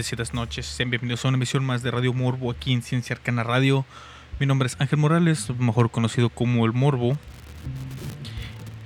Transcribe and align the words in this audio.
Bendecidas 0.00 0.32
noches, 0.32 0.64
sean 0.64 0.88
bienvenidos 0.88 1.26
a 1.26 1.28
una 1.28 1.36
emisión 1.36 1.62
más 1.62 1.82
de 1.82 1.90
Radio 1.90 2.14
Morbo 2.14 2.50
aquí 2.50 2.72
en 2.72 2.80
Ciencia 2.80 3.14
Arcana 3.14 3.42
Radio. 3.44 3.84
Mi 4.38 4.46
nombre 4.46 4.66
es 4.66 4.80
Ángel 4.80 4.98
Morales, 4.98 5.50
mejor 5.58 5.90
conocido 5.90 6.30
como 6.30 6.64
El 6.64 6.72
Morbo. 6.72 7.18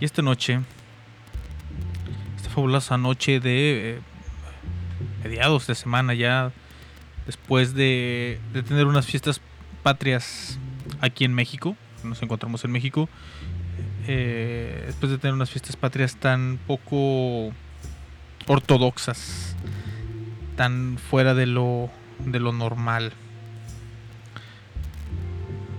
Y 0.00 0.04
esta 0.04 0.22
noche, 0.22 0.58
esta 2.36 2.50
fabulosa 2.50 2.98
noche 2.98 3.38
de 3.38 3.90
eh, 3.92 4.00
mediados 5.22 5.68
de 5.68 5.76
semana 5.76 6.14
ya, 6.14 6.50
después 7.26 7.74
de, 7.74 8.40
de 8.52 8.64
tener 8.64 8.86
unas 8.86 9.06
fiestas 9.06 9.40
patrias 9.84 10.58
aquí 11.00 11.24
en 11.24 11.32
México, 11.32 11.76
nos 12.02 12.20
encontramos 12.24 12.64
en 12.64 12.72
México, 12.72 13.08
eh, 14.08 14.82
después 14.86 15.12
de 15.12 15.18
tener 15.18 15.34
unas 15.34 15.48
fiestas 15.48 15.76
patrias 15.76 16.16
tan 16.16 16.58
poco 16.66 17.52
ortodoxas, 18.48 19.54
tan 20.56 20.98
fuera 20.98 21.34
de 21.34 21.46
lo, 21.46 21.90
de 22.18 22.40
lo 22.40 22.52
normal. 22.52 23.12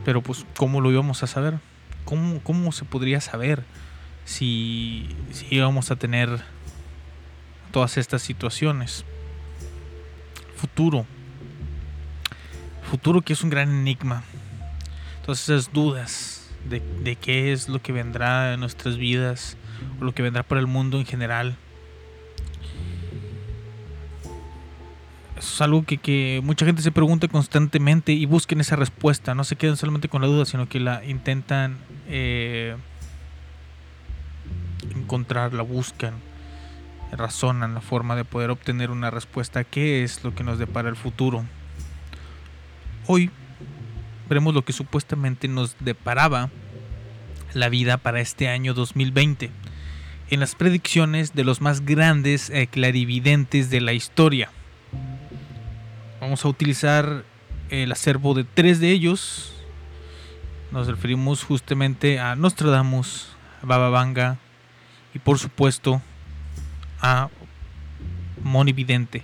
Pero 0.03 0.21
pues, 0.21 0.45
¿cómo 0.55 0.81
lo 0.81 0.91
íbamos 0.91 1.23
a 1.23 1.27
saber? 1.27 1.59
¿Cómo, 2.03 2.39
cómo 2.43 2.71
se 2.71 2.85
podría 2.85 3.21
saber 3.21 3.63
si, 4.25 5.09
si 5.31 5.47
íbamos 5.49 5.89
a 5.91 5.95
tener 5.95 6.43
todas 7.71 7.97
estas 7.97 8.21
situaciones? 8.21 9.05
Futuro. 10.55 11.05
Futuro 12.89 13.21
que 13.21 13.33
es 13.33 13.41
un 13.41 13.49
gran 13.49 13.69
enigma. 13.69 14.23
Todas 15.25 15.49
esas 15.49 15.73
dudas 15.73 16.51
de, 16.69 16.81
de 17.03 17.15
qué 17.15 17.51
es 17.51 17.67
lo 17.67 17.81
que 17.81 17.91
vendrá 17.91 18.53
en 18.53 18.59
nuestras 18.59 18.97
vidas 18.97 19.57
o 19.99 20.03
lo 20.03 20.13
que 20.13 20.21
vendrá 20.21 20.43
para 20.43 20.61
el 20.61 20.67
mundo 20.67 20.99
en 20.99 21.05
general. 21.05 21.57
Es 25.37 25.61
algo 25.61 25.83
que, 25.83 25.97
que 25.97 26.41
mucha 26.43 26.65
gente 26.65 26.81
se 26.81 26.91
pregunta 26.91 27.27
constantemente 27.27 28.13
y 28.13 28.25
busquen 28.25 28.61
esa 28.61 28.75
respuesta. 28.75 29.35
No 29.35 29.43
se 29.43 29.55
quedan 29.55 29.75
solamente 29.75 30.07
con 30.07 30.21
la 30.21 30.27
duda, 30.27 30.45
sino 30.45 30.69
que 30.69 30.79
la 30.79 31.03
intentan 31.03 31.77
eh, 32.07 32.75
encontrar, 34.95 35.53
la 35.53 35.63
buscan, 35.63 36.13
razonan 37.11 37.73
la 37.73 37.81
forma 37.81 38.15
de 38.15 38.23
poder 38.23 38.49
obtener 38.49 38.91
una 38.91 39.11
respuesta 39.11 39.63
qué 39.63 40.03
es 40.03 40.23
lo 40.23 40.33
que 40.33 40.43
nos 40.43 40.57
depara 40.57 40.89
el 40.89 40.95
futuro. 40.95 41.43
Hoy 43.07 43.29
veremos 44.29 44.53
lo 44.53 44.63
que 44.63 44.73
supuestamente 44.73 45.47
nos 45.47 45.75
deparaba 45.79 46.49
la 47.53 47.69
vida 47.69 47.97
para 47.97 48.21
este 48.21 48.49
año 48.49 48.73
2020 48.73 49.51
en 50.29 50.39
las 50.39 50.55
predicciones 50.55 51.33
de 51.33 51.43
los 51.43 51.61
más 51.61 51.85
grandes 51.85 52.49
eh, 52.49 52.67
clarividentes 52.67 53.69
de 53.69 53.81
la 53.81 53.93
historia. 53.93 54.49
Vamos 56.25 56.43
a 56.43 56.47
utilizar 56.47 57.23
el 57.69 57.91
acervo 57.91 58.33
de 58.33 58.45
tres 58.45 58.79
de 58.79 58.89
ellos. 58.89 59.53
Nos 60.71 60.87
referimos 60.87 61.43
justamente 61.43 62.19
a 62.19 62.35
Nostradamus, 62.35 63.29
a 63.61 63.67
Baba 63.67 63.89
Vanga 63.91 64.39
y 65.13 65.19
por 65.19 65.37
supuesto 65.37 66.01
a 66.99 67.29
Moni 68.41 68.73
Vidente, 68.73 69.23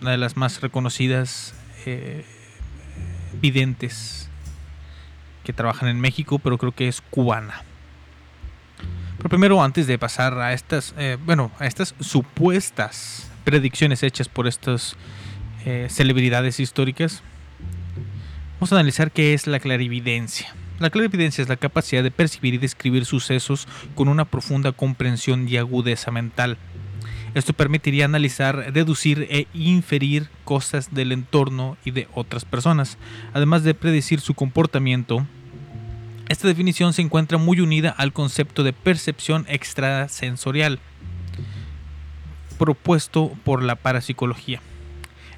una 0.00 0.12
de 0.12 0.16
las 0.16 0.38
más 0.38 0.62
reconocidas 0.62 1.54
eh, 1.84 2.24
videntes 3.38 4.30
que 5.44 5.52
trabajan 5.52 5.90
en 5.90 6.00
México, 6.00 6.38
pero 6.38 6.56
creo 6.56 6.72
que 6.72 6.88
es 6.88 7.02
cubana. 7.02 7.62
Pero 9.18 9.28
primero, 9.28 9.62
antes 9.62 9.86
de 9.86 9.98
pasar 9.98 10.38
a 10.38 10.54
estas, 10.54 10.94
eh, 10.96 11.18
bueno, 11.22 11.52
a 11.58 11.66
estas 11.66 11.94
supuestas 12.00 13.30
predicciones 13.44 14.02
hechas 14.02 14.28
por 14.28 14.48
estas 14.48 14.96
eh, 15.66 15.88
celebridades 15.90 16.60
históricas, 16.60 17.24
vamos 18.54 18.72
a 18.72 18.76
analizar 18.76 19.10
qué 19.10 19.34
es 19.34 19.48
la 19.48 19.58
clarividencia. 19.58 20.54
La 20.78 20.90
clarividencia 20.90 21.42
es 21.42 21.48
la 21.48 21.56
capacidad 21.56 22.04
de 22.04 22.12
percibir 22.12 22.54
y 22.54 22.58
describir 22.58 23.04
sucesos 23.04 23.66
con 23.96 24.06
una 24.06 24.24
profunda 24.24 24.70
comprensión 24.70 25.48
y 25.48 25.56
agudeza 25.56 26.12
mental. 26.12 26.56
Esto 27.34 27.52
permitiría 27.52 28.04
analizar, 28.04 28.72
deducir 28.72 29.26
e 29.28 29.48
inferir 29.54 30.28
cosas 30.44 30.94
del 30.94 31.10
entorno 31.10 31.76
y 31.84 31.90
de 31.90 32.06
otras 32.14 32.44
personas, 32.44 32.96
además 33.34 33.64
de 33.64 33.74
predecir 33.74 34.20
su 34.20 34.34
comportamiento. 34.34 35.26
Esta 36.28 36.46
definición 36.46 36.92
se 36.92 37.02
encuentra 37.02 37.38
muy 37.38 37.58
unida 37.58 37.90
al 37.90 38.12
concepto 38.12 38.62
de 38.62 38.72
percepción 38.72 39.46
extrasensorial 39.48 40.78
propuesto 42.56 43.32
por 43.44 43.64
la 43.64 43.74
parapsicología. 43.74 44.60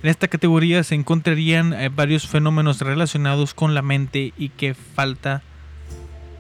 En 0.03 0.11
esta 0.11 0.29
categoría 0.29 0.85
se 0.85 0.95
encontrarían 0.95 1.73
eh, 1.73 1.89
varios 1.89 2.29
fenómenos 2.29 2.81
relacionados 2.81 3.53
con 3.53 3.75
la 3.75 3.83
mente 3.83 4.33
y 4.39 4.51
que 4.51 4.75
falta 4.75 5.43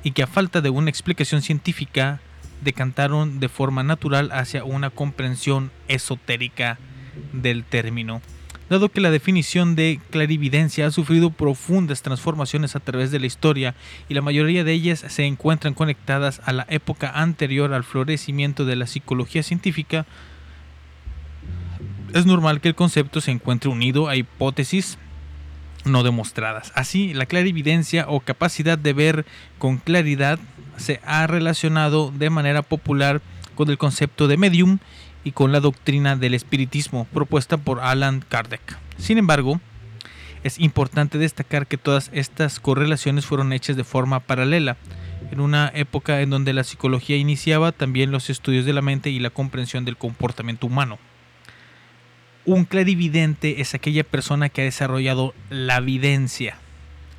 y 0.04 0.12
que 0.12 0.22
a 0.22 0.28
falta 0.28 0.60
de 0.60 0.70
una 0.70 0.90
explicación 0.90 1.42
científica 1.42 2.20
decantaron 2.62 3.40
de 3.40 3.48
forma 3.48 3.82
natural 3.82 4.30
hacia 4.32 4.62
una 4.62 4.90
comprensión 4.90 5.72
esotérica 5.88 6.78
del 7.32 7.64
término. 7.64 8.22
Dado 8.70 8.90
que 8.90 9.00
la 9.00 9.10
definición 9.10 9.74
de 9.74 9.98
clarividencia 10.10 10.86
ha 10.86 10.90
sufrido 10.90 11.30
profundas 11.30 12.02
transformaciones 12.02 12.76
a 12.76 12.80
través 12.80 13.10
de 13.10 13.18
la 13.18 13.26
historia 13.26 13.74
y 14.08 14.14
la 14.14 14.20
mayoría 14.20 14.62
de 14.62 14.72
ellas 14.72 15.04
se 15.08 15.24
encuentran 15.24 15.74
conectadas 15.74 16.40
a 16.44 16.52
la 16.52 16.66
época 16.68 17.10
anterior 17.10 17.72
al 17.72 17.82
florecimiento 17.82 18.66
de 18.66 18.76
la 18.76 18.86
psicología 18.86 19.42
científica, 19.42 20.04
es 22.14 22.26
normal 22.26 22.60
que 22.60 22.68
el 22.68 22.74
concepto 22.74 23.20
se 23.20 23.30
encuentre 23.30 23.70
unido 23.70 24.08
a 24.08 24.16
hipótesis 24.16 24.98
no 25.84 26.02
demostradas. 26.02 26.72
Así, 26.74 27.14
la 27.14 27.26
clarividencia 27.26 28.06
o 28.08 28.20
capacidad 28.20 28.78
de 28.78 28.92
ver 28.92 29.26
con 29.58 29.78
claridad 29.78 30.38
se 30.76 31.00
ha 31.04 31.26
relacionado 31.26 32.12
de 32.16 32.30
manera 32.30 32.62
popular 32.62 33.20
con 33.54 33.70
el 33.70 33.78
concepto 33.78 34.28
de 34.28 34.36
medium 34.36 34.78
y 35.24 35.32
con 35.32 35.52
la 35.52 35.60
doctrina 35.60 36.16
del 36.16 36.34
espiritismo 36.34 37.06
propuesta 37.12 37.56
por 37.56 37.80
Alan 37.80 38.24
Kardec. 38.28 38.78
Sin 38.98 39.18
embargo, 39.18 39.60
es 40.44 40.60
importante 40.60 41.18
destacar 41.18 41.66
que 41.66 41.78
todas 41.78 42.10
estas 42.12 42.60
correlaciones 42.60 43.26
fueron 43.26 43.52
hechas 43.52 43.76
de 43.76 43.84
forma 43.84 44.20
paralela, 44.20 44.76
en 45.32 45.40
una 45.40 45.70
época 45.74 46.20
en 46.20 46.30
donde 46.30 46.52
la 46.52 46.64
psicología 46.64 47.16
iniciaba 47.16 47.72
también 47.72 48.12
los 48.12 48.30
estudios 48.30 48.64
de 48.64 48.72
la 48.72 48.82
mente 48.82 49.10
y 49.10 49.18
la 49.18 49.30
comprensión 49.30 49.84
del 49.84 49.96
comportamiento 49.96 50.66
humano. 50.66 50.98
Un 52.49 52.64
clarividente 52.64 53.61
es 53.61 53.75
aquella 53.75 54.05
persona 54.05 54.49
que 54.49 54.62
ha 54.62 54.64
desarrollado 54.64 55.35
la 55.50 55.81
videncia, 55.81 56.57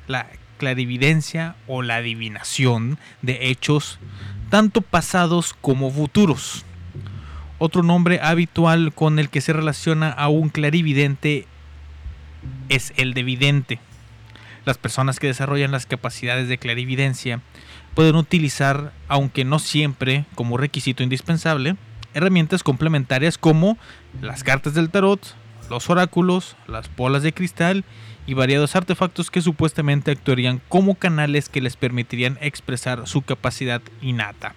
la 0.08 0.26
clarividencia 0.58 1.54
o 1.68 1.82
la 1.82 1.94
adivinación 1.94 2.98
de 3.22 3.48
hechos 3.48 4.00
tanto 4.48 4.82
pasados 4.82 5.54
como 5.60 5.92
futuros. 5.92 6.64
Otro 7.60 7.84
nombre 7.84 8.18
habitual 8.20 8.92
con 8.92 9.20
el 9.20 9.28
que 9.28 9.40
se 9.40 9.52
relaciona 9.52 10.10
a 10.10 10.26
un 10.26 10.48
clarividente 10.48 11.46
es 12.68 12.92
el 12.96 13.14
de 13.14 13.22
vidente. 13.22 13.78
Las 14.64 14.78
personas 14.78 15.20
que 15.20 15.28
desarrollan 15.28 15.70
las 15.70 15.86
capacidades 15.86 16.48
de 16.48 16.58
clarividencia 16.58 17.40
pueden 17.94 18.16
utilizar, 18.16 18.92
aunque 19.06 19.44
no 19.44 19.60
siempre 19.60 20.24
como 20.34 20.56
requisito 20.56 21.04
indispensable, 21.04 21.76
herramientas 22.14 22.62
complementarias 22.62 23.38
como 23.38 23.78
las 24.20 24.44
cartas 24.44 24.74
del 24.74 24.90
tarot, 24.90 25.20
los 25.68 25.88
oráculos, 25.88 26.56
las 26.66 26.94
bolas 26.96 27.22
de 27.22 27.32
cristal 27.32 27.84
y 28.26 28.34
variados 28.34 28.76
artefactos 28.76 29.30
que 29.30 29.40
supuestamente 29.40 30.10
actuarían 30.10 30.60
como 30.68 30.94
canales 30.94 31.48
que 31.48 31.60
les 31.60 31.76
permitirían 31.76 32.38
expresar 32.40 33.06
su 33.06 33.22
capacidad 33.22 33.80
innata. 34.02 34.54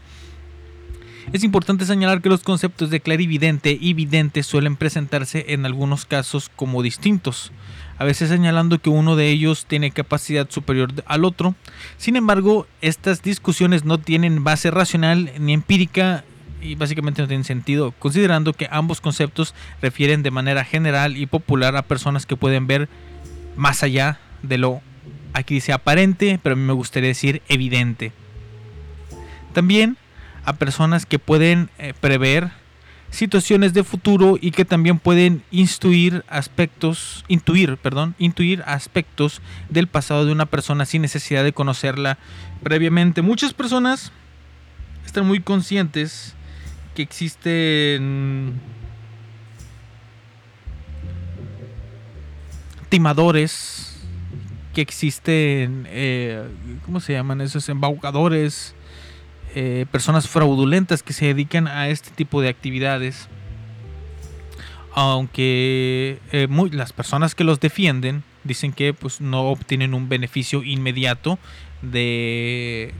Es 1.31 1.43
importante 1.43 1.85
señalar 1.85 2.21
que 2.21 2.29
los 2.29 2.43
conceptos 2.43 2.89
de 2.89 2.99
clarividente 2.99 3.77
y 3.79 3.93
vidente 3.93 4.43
suelen 4.43 4.75
presentarse 4.75 5.45
en 5.49 5.65
algunos 5.65 6.05
casos 6.05 6.51
como 6.53 6.83
distintos, 6.83 7.53
a 7.97 8.03
veces 8.03 8.29
señalando 8.29 8.79
que 8.79 8.89
uno 8.89 9.15
de 9.15 9.29
ellos 9.29 9.65
tiene 9.65 9.91
capacidad 9.91 10.49
superior 10.49 10.91
al 11.05 11.23
otro. 11.23 11.55
Sin 11.97 12.17
embargo, 12.17 12.67
estas 12.81 13.21
discusiones 13.21 13.85
no 13.85 13.99
tienen 13.99 14.43
base 14.43 14.69
racional 14.69 15.31
ni 15.39 15.53
empírica 15.53 16.25
y 16.63 16.75
básicamente 16.75 17.21
no 17.21 17.27
tienen 17.27 17.43
sentido, 17.43 17.91
considerando 17.99 18.53
que 18.53 18.67
ambos 18.71 19.01
conceptos 19.01 19.53
refieren 19.81 20.23
de 20.23 20.31
manera 20.31 20.63
general 20.63 21.17
y 21.17 21.25
popular 21.25 21.75
a 21.75 21.83
personas 21.83 22.25
que 22.25 22.37
pueden 22.37 22.67
ver 22.67 22.89
más 23.55 23.83
allá 23.83 24.19
de 24.41 24.57
lo, 24.57 24.81
aquí 25.33 25.55
dice 25.55 25.73
aparente, 25.73 26.39
pero 26.41 26.53
a 26.53 26.55
mí 26.55 26.63
me 26.63 26.73
gustaría 26.73 27.09
decir 27.09 27.41
evidente. 27.49 28.11
También 29.53 29.97
a 30.45 30.53
personas 30.53 31.05
que 31.05 31.19
pueden 31.19 31.69
eh, 31.77 31.93
prever 31.99 32.51
situaciones 33.11 33.73
de 33.73 33.83
futuro 33.83 34.37
y 34.41 34.51
que 34.51 34.65
también 34.65 34.97
pueden 34.97 35.43
intuir 35.51 36.25
aspectos, 36.27 37.23
intuir, 37.27 37.77
perdón, 37.77 38.15
intuir 38.17 38.63
aspectos 38.65 39.41
del 39.69 39.87
pasado 39.87 40.25
de 40.25 40.31
una 40.31 40.47
persona 40.47 40.85
sin 40.85 41.03
necesidad 41.03 41.43
de 41.43 41.53
conocerla 41.53 42.17
previamente. 42.63 43.21
Muchas 43.21 43.53
personas 43.53 44.11
están 45.05 45.27
muy 45.27 45.41
conscientes 45.41 46.33
que 46.95 47.01
existen 47.01 48.59
timadores, 52.89 53.97
que 54.73 54.81
existen, 54.81 55.85
eh, 55.89 56.47
¿cómo 56.85 56.99
se 56.99 57.13
llaman 57.13 57.41
esos? 57.41 57.67
Embaucadores, 57.69 58.75
eh, 59.55 59.85
personas 59.91 60.27
fraudulentas 60.27 61.03
que 61.03 61.13
se 61.13 61.25
dedican 61.25 61.67
a 61.67 61.89
este 61.89 62.11
tipo 62.11 62.41
de 62.41 62.49
actividades. 62.49 63.27
Aunque 64.95 66.19
eh, 66.31 66.47
muy- 66.47 66.69
las 66.69 66.93
personas 66.93 67.33
que 67.33 67.43
los 67.43 67.59
defienden 67.59 68.23
dicen 68.43 68.73
que 68.73 68.93
pues, 68.93 69.21
no 69.21 69.49
obtienen 69.49 69.95
un 69.95 70.07
beneficio 70.07 70.63
inmediato 70.63 71.39
de, 71.81 72.93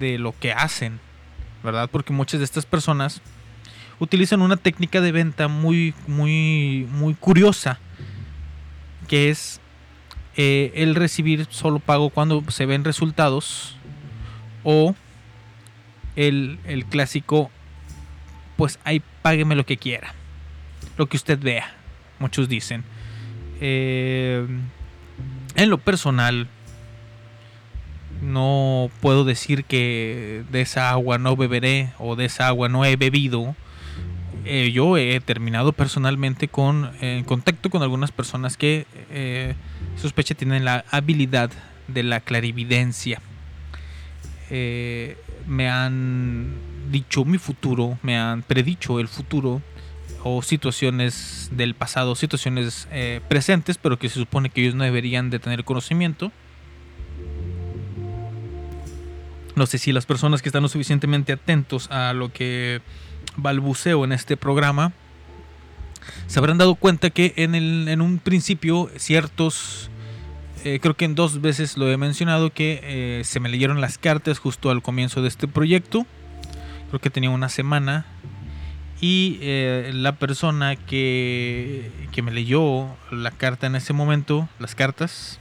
de 0.00 0.18
lo 0.18 0.34
que 0.38 0.52
hacen, 0.52 0.98
¿verdad? 1.62 1.88
Porque 1.90 2.12
muchas 2.12 2.40
de 2.40 2.44
estas 2.44 2.66
personas 2.66 3.20
utilizan 3.98 4.42
una 4.42 4.56
técnica 4.56 5.00
de 5.00 5.12
venta 5.12 5.48
muy, 5.48 5.94
muy, 6.06 6.88
muy 6.90 7.14
curiosa, 7.14 7.78
que 9.08 9.30
es 9.30 9.60
eh, 10.36 10.72
el 10.74 10.94
recibir 10.94 11.46
solo 11.50 11.78
pago 11.78 12.10
cuando 12.10 12.42
se 12.50 12.66
ven 12.66 12.84
resultados 12.84 13.76
o 14.64 14.94
el, 16.16 16.58
el 16.64 16.86
clásico, 16.86 17.50
pues 18.56 18.78
ahí 18.84 19.02
págueme 19.22 19.54
lo 19.54 19.66
que 19.66 19.76
quiera, 19.76 20.14
lo 20.96 21.06
que 21.06 21.16
usted 21.16 21.38
vea, 21.38 21.74
muchos 22.18 22.48
dicen. 22.48 22.84
Eh, 23.60 24.46
en 25.56 25.70
lo 25.70 25.78
personal, 25.78 26.48
no 28.22 28.90
puedo 29.00 29.24
decir 29.24 29.64
que 29.64 30.44
de 30.50 30.60
esa 30.60 30.90
agua 30.90 31.18
no 31.18 31.36
beberé 31.36 31.90
o 31.98 32.16
de 32.16 32.26
esa 32.26 32.46
agua 32.46 32.68
no 32.68 32.84
he 32.84 32.96
bebido. 32.96 33.54
Eh, 34.44 34.70
yo 34.72 34.96
he 34.96 35.20
terminado 35.20 35.72
personalmente 35.72 36.48
con 36.48 36.90
en 37.00 37.24
contacto 37.24 37.68
con 37.68 37.82
algunas 37.82 38.10
personas 38.10 38.56
que 38.56 38.86
eh, 39.10 39.54
sospecha 39.96 40.34
tienen 40.34 40.64
la 40.64 40.84
habilidad 40.90 41.50
de 41.88 42.02
la 42.02 42.20
clarividencia. 42.20 43.20
Eh, 44.50 45.16
me 45.46 45.68
han 45.68 46.54
dicho 46.90 47.24
mi 47.24 47.38
futuro, 47.38 47.98
me 48.02 48.18
han 48.18 48.42
predicho 48.42 49.00
el 49.00 49.08
futuro 49.08 49.62
o 50.22 50.42
situaciones 50.42 51.48
del 51.52 51.74
pasado, 51.74 52.14
situaciones 52.14 52.88
eh, 52.90 53.20
presentes, 53.28 53.78
pero 53.78 53.98
que 53.98 54.08
se 54.08 54.16
supone 54.16 54.50
que 54.50 54.62
ellos 54.62 54.74
no 54.74 54.84
deberían 54.84 55.30
de 55.30 55.38
tener 55.38 55.64
conocimiento. 55.64 56.32
No 59.60 59.66
sé 59.66 59.76
si 59.76 59.92
las 59.92 60.06
personas 60.06 60.40
que 60.40 60.48
están 60.48 60.62
lo 60.62 60.70
suficientemente 60.70 61.34
atentos 61.34 61.90
a 61.90 62.14
lo 62.14 62.32
que 62.32 62.80
balbuceo 63.36 64.06
en 64.06 64.12
este 64.12 64.38
programa 64.38 64.94
se 66.28 66.38
habrán 66.38 66.56
dado 66.56 66.76
cuenta 66.76 67.10
que 67.10 67.34
en, 67.36 67.54
el, 67.54 67.86
en 67.88 68.00
un 68.00 68.20
principio 68.20 68.88
ciertos, 68.96 69.90
eh, 70.64 70.78
creo 70.80 70.96
que 70.96 71.04
en 71.04 71.14
dos 71.14 71.42
veces 71.42 71.76
lo 71.76 71.90
he 71.90 71.98
mencionado, 71.98 72.48
que 72.54 72.80
eh, 72.82 73.22
se 73.26 73.38
me 73.38 73.50
leyeron 73.50 73.82
las 73.82 73.98
cartas 73.98 74.38
justo 74.38 74.70
al 74.70 74.80
comienzo 74.80 75.20
de 75.20 75.28
este 75.28 75.46
proyecto. 75.46 76.06
Creo 76.88 77.00
que 77.02 77.10
tenía 77.10 77.28
una 77.28 77.50
semana. 77.50 78.06
Y 79.02 79.40
eh, 79.42 79.90
la 79.92 80.12
persona 80.12 80.76
que, 80.76 81.92
que 82.12 82.22
me 82.22 82.30
leyó 82.30 82.96
la 83.10 83.30
carta 83.30 83.66
en 83.66 83.76
ese 83.76 83.92
momento, 83.92 84.48
las 84.58 84.74
cartas, 84.74 85.38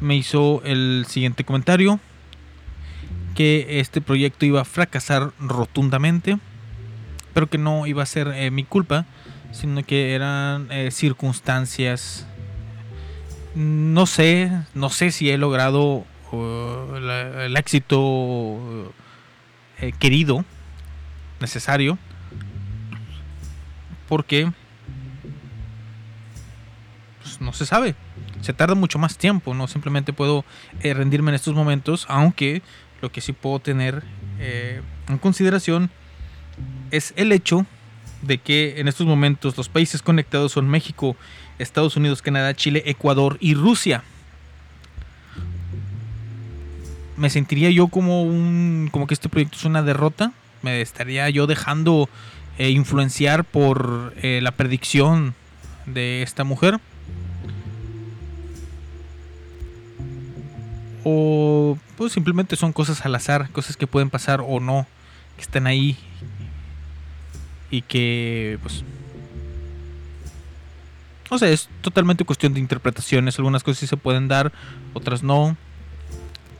me 0.00 0.16
hizo 0.16 0.60
el 0.64 1.06
siguiente 1.08 1.44
comentario. 1.44 2.00
Que 3.36 3.78
este 3.78 4.00
proyecto 4.00 4.44
iba 4.44 4.62
a 4.62 4.64
fracasar 4.64 5.30
rotundamente. 5.38 6.38
Pero 7.32 7.48
que 7.48 7.58
no 7.58 7.86
iba 7.86 8.02
a 8.02 8.06
ser 8.06 8.28
eh, 8.28 8.50
mi 8.50 8.64
culpa 8.64 9.06
sino 9.56 9.82
que 9.82 10.14
eran 10.14 10.68
eh, 10.70 10.90
circunstancias. 10.90 12.26
No 13.54 14.06
sé, 14.06 14.52
no 14.74 14.90
sé 14.90 15.10
si 15.10 15.30
he 15.30 15.38
logrado 15.38 16.04
uh, 16.32 16.94
el 17.38 17.56
éxito 17.56 18.92
eh, 19.78 19.92
querido, 19.98 20.44
necesario, 21.40 21.98
porque 24.08 24.52
pues, 27.22 27.40
no 27.40 27.54
se 27.54 27.64
sabe. 27.64 27.94
Se 28.42 28.52
tarda 28.52 28.74
mucho 28.74 28.98
más 28.98 29.16
tiempo, 29.16 29.54
no 29.54 29.66
simplemente 29.66 30.12
puedo 30.12 30.44
rendirme 30.82 31.30
en 31.30 31.36
estos 31.36 31.54
momentos, 31.54 32.04
aunque 32.10 32.60
lo 33.00 33.10
que 33.10 33.20
sí 33.20 33.32
puedo 33.32 33.58
tener 33.58 34.02
eh, 34.38 34.80
en 35.08 35.18
consideración 35.18 35.90
es 36.90 37.12
el 37.16 37.32
hecho 37.32 37.66
de 38.22 38.38
que 38.38 38.80
en 38.80 38.88
estos 38.88 39.06
momentos 39.06 39.56
los 39.56 39.68
países 39.68 40.02
conectados 40.02 40.52
son 40.52 40.68
México, 40.68 41.16
Estados 41.58 41.96
Unidos, 41.96 42.22
Canadá, 42.22 42.54
Chile, 42.54 42.82
Ecuador 42.86 43.36
y 43.40 43.54
Rusia. 43.54 44.02
Me 47.16 47.30
sentiría 47.30 47.70
yo 47.70 47.88
como 47.88 48.22
un 48.22 48.88
como 48.92 49.06
que 49.06 49.14
este 49.14 49.28
proyecto 49.28 49.56
es 49.56 49.64
una 49.64 49.82
derrota. 49.82 50.32
Me 50.62 50.80
estaría 50.80 51.28
yo 51.30 51.46
dejando 51.46 52.08
eh, 52.58 52.70
influenciar 52.70 53.44
por 53.44 54.14
eh, 54.22 54.40
la 54.42 54.50
predicción 54.50 55.34
de 55.86 56.22
esta 56.22 56.44
mujer. 56.44 56.78
O 61.08 61.78
pues 61.96 62.12
simplemente 62.12 62.56
son 62.56 62.72
cosas 62.72 63.06
al 63.06 63.14
azar, 63.14 63.48
cosas 63.52 63.76
que 63.76 63.86
pueden 63.86 64.10
pasar 64.10 64.40
o 64.44 64.58
no, 64.58 64.88
que 65.36 65.42
están 65.42 65.68
ahí 65.68 65.96
y 67.70 67.82
que 67.82 68.58
pues 68.60 68.82
no 71.30 71.38
sé, 71.38 71.52
es 71.52 71.68
totalmente 71.80 72.24
cuestión 72.24 72.54
de 72.54 72.60
interpretaciones, 72.60 73.38
algunas 73.38 73.62
cosas 73.62 73.78
sí 73.78 73.86
se 73.86 73.96
pueden 73.96 74.26
dar, 74.26 74.50
otras 74.94 75.22
no. 75.22 75.56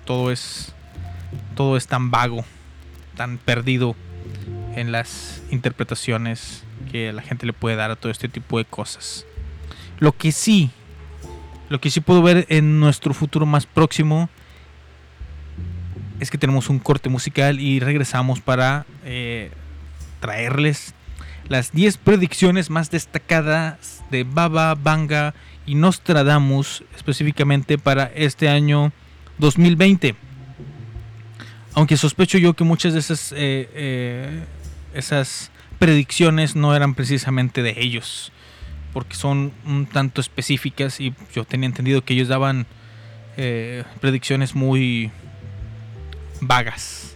Todo 0.04 0.30
es 0.30 0.72
todo 1.56 1.76
es 1.76 1.88
tan 1.88 2.12
vago, 2.12 2.44
tan 3.16 3.38
perdido 3.38 3.96
en 4.76 4.92
las 4.92 5.42
interpretaciones 5.50 6.62
que 6.92 7.12
la 7.12 7.22
gente 7.22 7.46
le 7.46 7.52
puede 7.52 7.74
dar 7.74 7.90
a 7.90 7.96
todo 7.96 8.12
este 8.12 8.28
tipo 8.28 8.58
de 8.58 8.64
cosas. 8.64 9.26
Lo 9.98 10.12
que 10.12 10.30
sí 10.30 10.70
lo 11.68 11.80
que 11.80 11.90
sí 11.90 12.00
puedo 12.00 12.22
ver 12.22 12.46
en 12.48 12.80
nuestro 12.80 13.14
futuro 13.14 13.46
más 13.46 13.66
próximo 13.66 14.28
es 16.20 16.30
que 16.30 16.38
tenemos 16.38 16.68
un 16.68 16.78
corte 16.78 17.08
musical 17.08 17.60
y 17.60 17.80
regresamos 17.80 18.40
para 18.40 18.86
eh, 19.04 19.50
traerles 20.20 20.94
las 21.48 21.72
10 21.72 21.98
predicciones 21.98 22.70
más 22.70 22.90
destacadas 22.90 24.02
de 24.10 24.24
Baba, 24.24 24.74
Vanga 24.74 25.34
y 25.66 25.74
Nostradamus 25.74 26.84
específicamente 26.96 27.78
para 27.78 28.04
este 28.14 28.48
año 28.48 28.92
2020. 29.38 30.14
Aunque 31.74 31.96
sospecho 31.96 32.38
yo 32.38 32.54
que 32.54 32.64
muchas 32.64 32.94
de 32.94 33.00
esas, 33.00 33.32
eh, 33.32 33.68
eh, 33.74 34.44
esas 34.94 35.50
predicciones 35.78 36.56
no 36.56 36.74
eran 36.74 36.94
precisamente 36.94 37.62
de 37.62 37.74
ellos, 37.76 38.32
porque 38.96 39.14
son 39.14 39.52
un 39.66 39.84
tanto 39.84 40.22
específicas 40.22 41.02
y 41.02 41.12
yo 41.34 41.44
tenía 41.44 41.66
entendido 41.66 42.02
que 42.02 42.14
ellos 42.14 42.28
daban 42.28 42.64
eh, 43.36 43.84
predicciones 44.00 44.54
muy 44.54 45.10
vagas. 46.40 47.14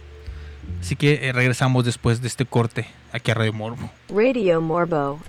Así 0.79 0.95
que 0.95 1.27
eh, 1.27 1.33
regresamos 1.33 1.83
después 1.83 2.21
de 2.21 2.27
este 2.27 2.45
corte 2.45 2.85
aquí 3.11 3.31
a 3.31 3.33
Radio 3.33 3.53
Morbo. 3.53 3.89
Radio 4.09 4.61
Morbo 4.61 5.19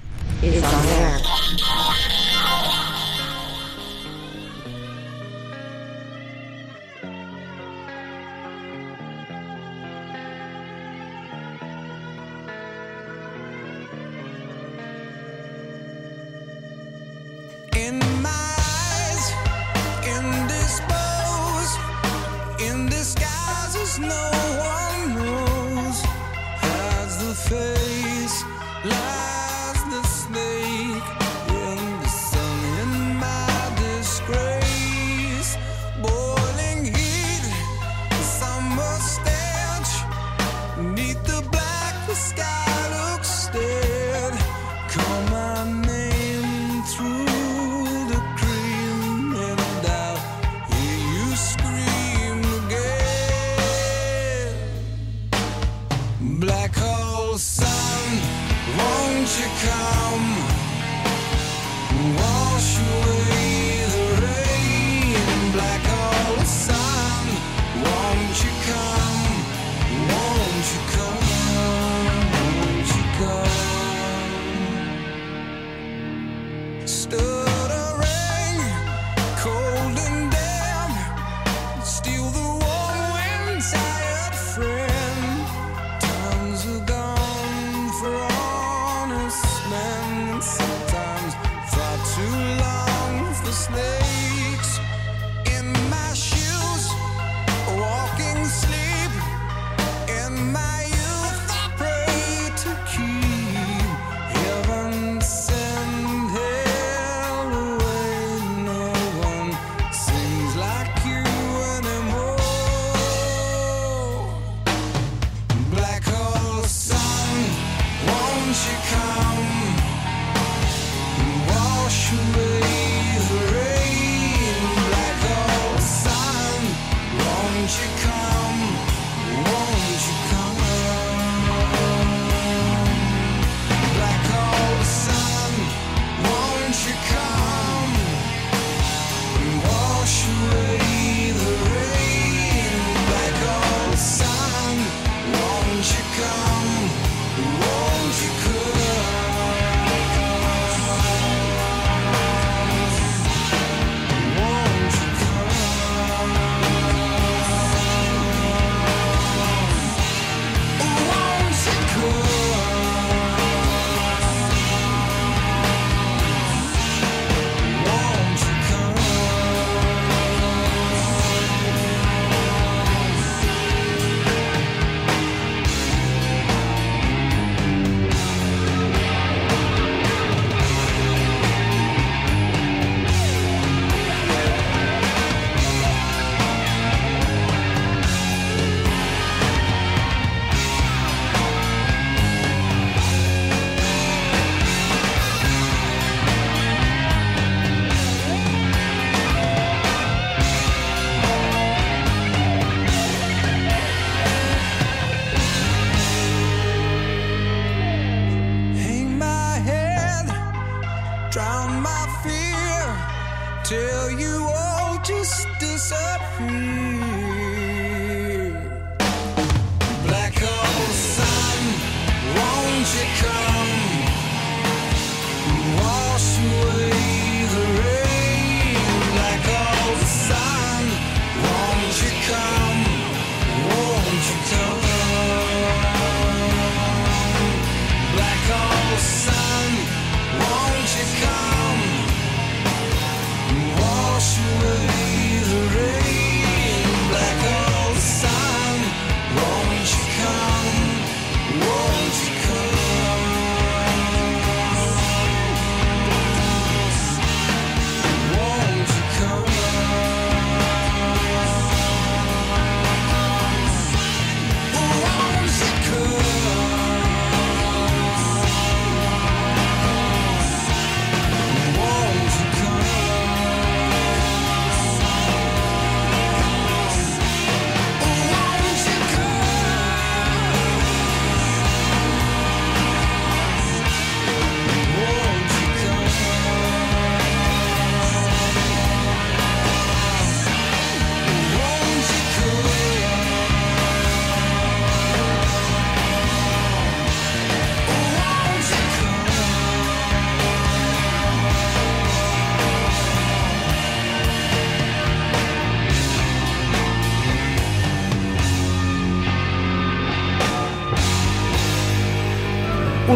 is 0.42 0.62
on 0.62 0.88
air. 1.00 2.21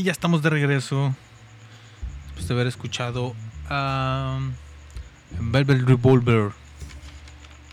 Y 0.00 0.02
ya 0.02 0.12
estamos 0.12 0.40
de 0.40 0.48
regreso. 0.48 1.14
Después 2.24 2.48
de 2.48 2.54
haber 2.54 2.66
escuchado 2.68 3.34
a 3.68 4.40
Velvet 5.38 5.86
Revolver 5.86 6.52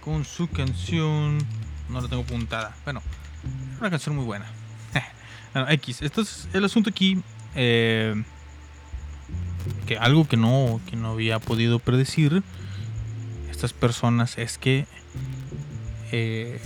con 0.04 0.26
su 0.26 0.50
canción. 0.50 1.38
No 1.88 2.02
la 2.02 2.10
tengo 2.10 2.24
apuntada. 2.24 2.76
Bueno, 2.84 3.02
una 3.80 3.90
canción 3.90 4.18
muy 4.18 4.26
buena. 4.26 4.46
bueno, 5.54 5.70
X. 5.70 6.02
Esto 6.02 6.20
es 6.20 6.50
el 6.52 6.66
asunto 6.66 6.90
aquí. 6.90 7.22
eh, 7.56 8.22
que 9.86 9.98
algo 9.98 10.28
que 10.28 10.36
no, 10.36 10.82
que 10.90 10.98
no 10.98 11.12
había 11.12 11.40
podido 11.40 11.80
predecir 11.80 12.44
estas 13.50 13.72
personas 13.72 14.38
es 14.38 14.58
que 14.58 14.86
eh, 16.12 16.60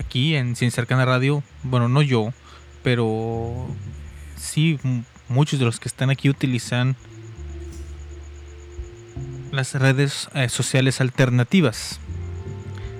aquí 0.00 0.34
en 0.34 0.56
Sin 0.56 0.72
Cercana 0.72 1.04
Radio, 1.04 1.44
bueno, 1.62 1.88
no 1.88 2.02
yo, 2.02 2.32
pero 2.82 3.68
sí 4.38 4.78
muchos 5.28 5.58
de 5.58 5.64
los 5.64 5.78
que 5.80 5.88
están 5.88 6.10
aquí 6.10 6.28
utilizan 6.30 6.96
las 9.52 9.74
redes 9.74 10.28
eh, 10.34 10.48
sociales 10.48 11.00
alternativas. 11.00 12.00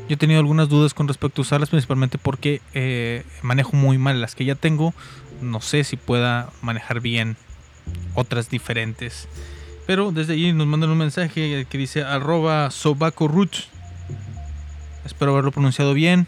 Yo 0.09 0.15
he 0.15 0.17
tenido 0.17 0.41
algunas 0.41 0.69
dudas 0.69 0.95
con 0.95 1.07
respecto 1.07 1.41
a 1.41 1.43
usarlas, 1.43 1.69
principalmente 1.69 2.17
porque 2.17 2.63
eh, 2.73 3.25
manejo 3.43 3.77
muy 3.77 3.99
mal 3.99 4.21
las 4.21 4.35
que 4.35 4.45
ya 4.45 4.55
tengo. 4.55 4.95
No 5.43 5.61
sé 5.61 5.85
si 5.85 5.97
pueda 5.97 6.51
manejar 6.63 7.01
bien 7.01 7.37
otras 8.15 8.49
diferentes. 8.49 9.29
Pero 9.87 10.11
desde 10.11 10.33
allí 10.35 10.53
nos 10.53 10.67
mandan 10.67 10.91
un 10.91 10.99
mensaje 10.99 11.67
que 11.69 11.79
dice 11.79 12.03
arroba 12.03 12.71
sobacorut. 12.71 13.55
Espero 15.05 15.33
haberlo 15.33 15.53
pronunciado 15.53 15.93
bien. 15.95 16.27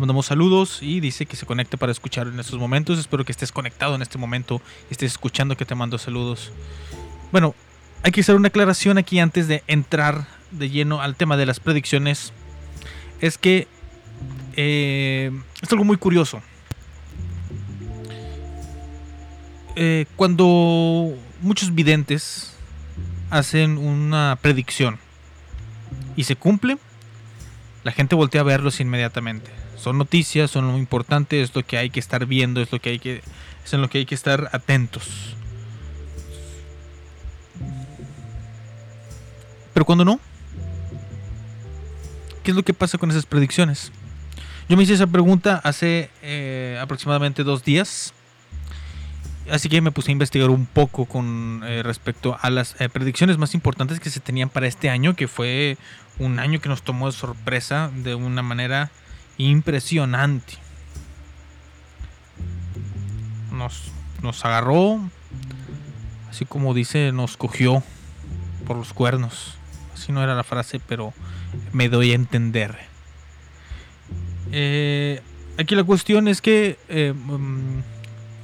Mandamos 0.00 0.24
saludos 0.24 0.78
y 0.80 0.98
dice 1.00 1.26
que 1.26 1.36
se 1.36 1.44
conecte 1.44 1.76
para 1.76 1.92
escuchar 1.92 2.26
en 2.26 2.40
estos 2.40 2.58
momentos. 2.58 2.98
Espero 2.98 3.22
que 3.26 3.32
estés 3.32 3.52
conectado 3.52 3.94
en 3.94 4.00
este 4.00 4.16
momento 4.16 4.62
y 4.88 4.94
estés 4.94 5.12
escuchando 5.12 5.58
que 5.58 5.66
te 5.66 5.74
mando 5.74 5.98
saludos. 5.98 6.52
Bueno, 7.30 7.54
hay 8.02 8.10
que 8.10 8.22
hacer 8.22 8.34
una 8.34 8.48
aclaración 8.48 8.96
aquí 8.96 9.18
antes 9.18 9.46
de 9.46 9.62
entrar 9.66 10.26
de 10.52 10.70
lleno 10.70 11.02
al 11.02 11.16
tema 11.16 11.36
de 11.36 11.44
las 11.44 11.60
predicciones. 11.60 12.32
Es 13.20 13.36
que 13.36 13.68
eh, 14.56 15.32
es 15.60 15.70
algo 15.70 15.84
muy 15.84 15.98
curioso. 15.98 16.40
Eh, 19.76 20.06
cuando 20.16 21.14
muchos 21.42 21.74
videntes 21.74 22.56
hacen 23.28 23.76
una 23.76 24.38
predicción 24.40 24.98
y 26.16 26.24
se 26.24 26.36
cumple, 26.36 26.78
la 27.84 27.92
gente 27.92 28.14
voltea 28.14 28.40
a 28.40 28.44
verlos 28.44 28.80
inmediatamente. 28.80 29.59
Son 29.80 29.96
noticias, 29.96 30.50
son 30.50 30.68
lo 30.68 30.76
importante, 30.76 31.40
es 31.40 31.54
lo 31.54 31.62
que 31.62 31.78
hay 31.78 31.88
que 31.88 32.00
estar 32.00 32.26
viendo, 32.26 32.60
es 32.60 32.70
lo 32.70 32.80
que 32.80 32.90
hay 32.90 32.98
que, 32.98 33.22
es 33.64 33.72
en 33.72 33.80
lo 33.80 33.88
que 33.88 33.98
hay 33.98 34.04
que 34.04 34.14
estar 34.14 34.50
atentos. 34.52 35.34
Pero 39.72 39.86
cuando 39.86 40.04
no, 40.04 40.20
¿qué 42.42 42.50
es 42.50 42.56
lo 42.56 42.62
que 42.62 42.74
pasa 42.74 42.98
con 42.98 43.10
esas 43.10 43.24
predicciones? 43.24 43.90
Yo 44.68 44.76
me 44.76 44.82
hice 44.82 44.92
esa 44.92 45.06
pregunta 45.06 45.60
hace 45.64 46.10
eh, 46.22 46.78
aproximadamente 46.80 47.42
dos 47.42 47.64
días. 47.64 48.12
Así 49.50 49.70
que 49.70 49.80
me 49.80 49.90
puse 49.90 50.10
a 50.10 50.12
investigar 50.12 50.50
un 50.50 50.66
poco 50.66 51.06
con 51.06 51.62
eh, 51.64 51.82
respecto 51.82 52.36
a 52.40 52.50
las 52.50 52.78
eh, 52.80 52.90
predicciones 52.90 53.38
más 53.38 53.54
importantes 53.54 53.98
que 53.98 54.10
se 54.10 54.20
tenían 54.20 54.50
para 54.50 54.66
este 54.66 54.90
año, 54.90 55.16
que 55.16 55.26
fue 55.26 55.78
un 56.18 56.38
año 56.38 56.60
que 56.60 56.68
nos 56.68 56.82
tomó 56.82 57.06
de 57.06 57.12
sorpresa 57.12 57.90
de 57.94 58.14
una 58.14 58.42
manera 58.42 58.90
impresionante. 59.38 60.54
Nos, 63.52 63.90
nos 64.22 64.44
agarró, 64.44 65.00
así 66.30 66.44
como 66.44 66.74
dice, 66.74 67.12
nos 67.12 67.36
cogió 67.36 67.82
por 68.66 68.76
los 68.76 68.92
cuernos. 68.92 69.56
Así 69.94 70.12
no 70.12 70.22
era 70.22 70.34
la 70.34 70.44
frase, 70.44 70.80
pero 70.80 71.12
me 71.72 71.88
doy 71.88 72.12
a 72.12 72.14
entender. 72.14 72.78
Eh, 74.52 75.20
aquí 75.58 75.74
la 75.74 75.84
cuestión 75.84 76.28
es 76.28 76.40
que 76.40 76.78
eh, 76.88 77.12
mm, 77.14 77.82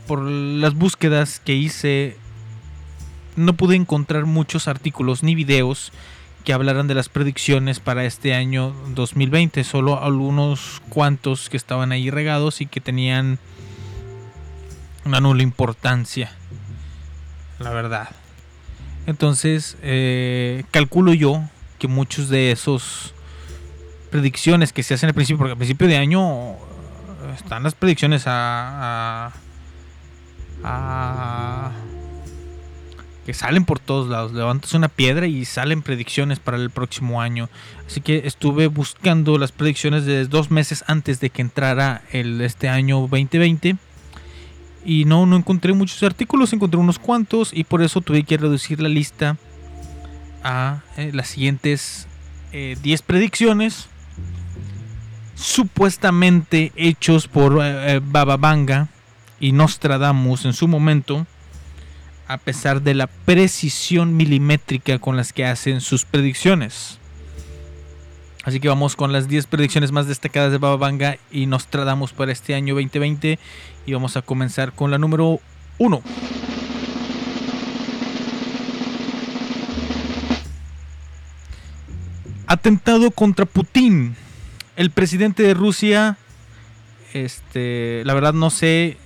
por 0.06 0.22
las 0.22 0.74
búsquedas 0.74 1.40
que 1.40 1.54
hice 1.54 2.16
no 3.34 3.54
pude 3.54 3.76
encontrar 3.76 4.24
muchos 4.24 4.68
artículos 4.68 5.22
ni 5.22 5.34
videos 5.34 5.92
que 6.46 6.52
hablaran 6.52 6.86
de 6.86 6.94
las 6.94 7.08
predicciones 7.08 7.80
para 7.80 8.04
este 8.04 8.32
año 8.32 8.72
2020, 8.94 9.64
solo 9.64 10.00
algunos 10.00 10.80
cuantos 10.88 11.50
que 11.50 11.56
estaban 11.56 11.90
ahí 11.90 12.08
regados 12.08 12.60
y 12.60 12.66
que 12.66 12.80
tenían 12.80 13.40
una 15.04 15.18
nula 15.20 15.42
importancia, 15.42 16.30
la 17.58 17.70
verdad. 17.70 18.10
Entonces, 19.08 19.76
eh, 19.82 20.62
calculo 20.70 21.12
yo 21.14 21.42
que 21.80 21.88
muchos 21.88 22.28
de 22.28 22.52
esos 22.52 23.12
predicciones 24.12 24.72
que 24.72 24.84
se 24.84 24.94
hacen 24.94 25.08
al 25.08 25.14
principio, 25.14 25.38
porque 25.38 25.52
al 25.52 25.58
principio 25.58 25.88
de 25.88 25.96
año 25.96 26.52
eh, 26.52 26.56
están 27.34 27.64
las 27.64 27.74
predicciones 27.74 28.22
a, 28.28 29.26
a, 29.26 29.32
a- 30.62 31.72
que 33.26 33.34
salen 33.34 33.64
por 33.64 33.80
todos 33.80 34.08
lados. 34.08 34.32
Levantas 34.32 34.72
una 34.72 34.88
piedra 34.88 35.26
y 35.26 35.44
salen 35.44 35.82
predicciones 35.82 36.38
para 36.38 36.56
el 36.56 36.70
próximo 36.70 37.20
año. 37.20 37.50
Así 37.86 38.00
que 38.00 38.22
estuve 38.24 38.68
buscando 38.68 39.36
las 39.36 39.52
predicciones 39.52 40.06
de 40.06 40.24
dos 40.26 40.50
meses 40.50 40.84
antes 40.86 41.20
de 41.20 41.28
que 41.30 41.42
entrara 41.42 42.02
el, 42.12 42.40
este 42.40 42.68
año 42.68 43.00
2020. 43.00 43.76
Y 44.84 45.04
no, 45.04 45.26
no 45.26 45.36
encontré 45.36 45.72
muchos 45.72 46.02
artículos, 46.04 46.52
encontré 46.52 46.78
unos 46.78 47.00
cuantos 47.00 47.50
y 47.52 47.64
por 47.64 47.82
eso 47.82 48.00
tuve 48.00 48.22
que 48.22 48.38
reducir 48.38 48.80
la 48.80 48.88
lista 48.88 49.36
a 50.44 50.82
eh, 50.96 51.10
las 51.12 51.26
siguientes 51.26 52.06
eh, 52.52 52.76
10 52.80 53.02
predicciones 53.02 53.88
supuestamente 55.36 56.72
hechos 56.76 57.28
por 57.28 57.62
eh, 57.62 57.96
eh, 57.96 58.00
Baba 58.02 58.36
Vanga 58.36 58.88
y 59.38 59.52
Nostradamus 59.52 60.44
en 60.46 60.54
su 60.54 60.66
momento, 60.66 61.26
a 62.28 62.38
pesar 62.38 62.82
de 62.82 62.94
la 62.94 63.06
precisión 63.06 64.16
milimétrica 64.16 64.98
con 64.98 65.16
las 65.16 65.32
que 65.32 65.44
hacen 65.44 65.80
sus 65.80 66.04
predicciones. 66.04 66.98
Así 68.44 68.60
que 68.60 68.68
vamos 68.68 68.94
con 68.94 69.12
las 69.12 69.28
10 69.28 69.46
predicciones 69.46 69.90
más 69.90 70.06
destacadas 70.06 70.52
de 70.52 70.58
Baba 70.58 70.76
Vanga 70.76 71.18
y 71.32 71.46
Nostradamus 71.46 72.12
para 72.12 72.30
este 72.30 72.54
año 72.54 72.74
2020 72.74 73.38
y 73.86 73.92
vamos 73.92 74.16
a 74.16 74.22
comenzar 74.22 74.72
con 74.72 74.90
la 74.90 74.98
número 74.98 75.40
1. 75.78 76.02
Atentado 82.46 83.10
contra 83.10 83.46
Putin. 83.46 84.14
El 84.76 84.90
presidente 84.90 85.42
de 85.42 85.54
Rusia, 85.54 86.16
este, 87.14 88.02
la 88.04 88.14
verdad 88.14 88.32
no 88.32 88.50
sé 88.50 88.96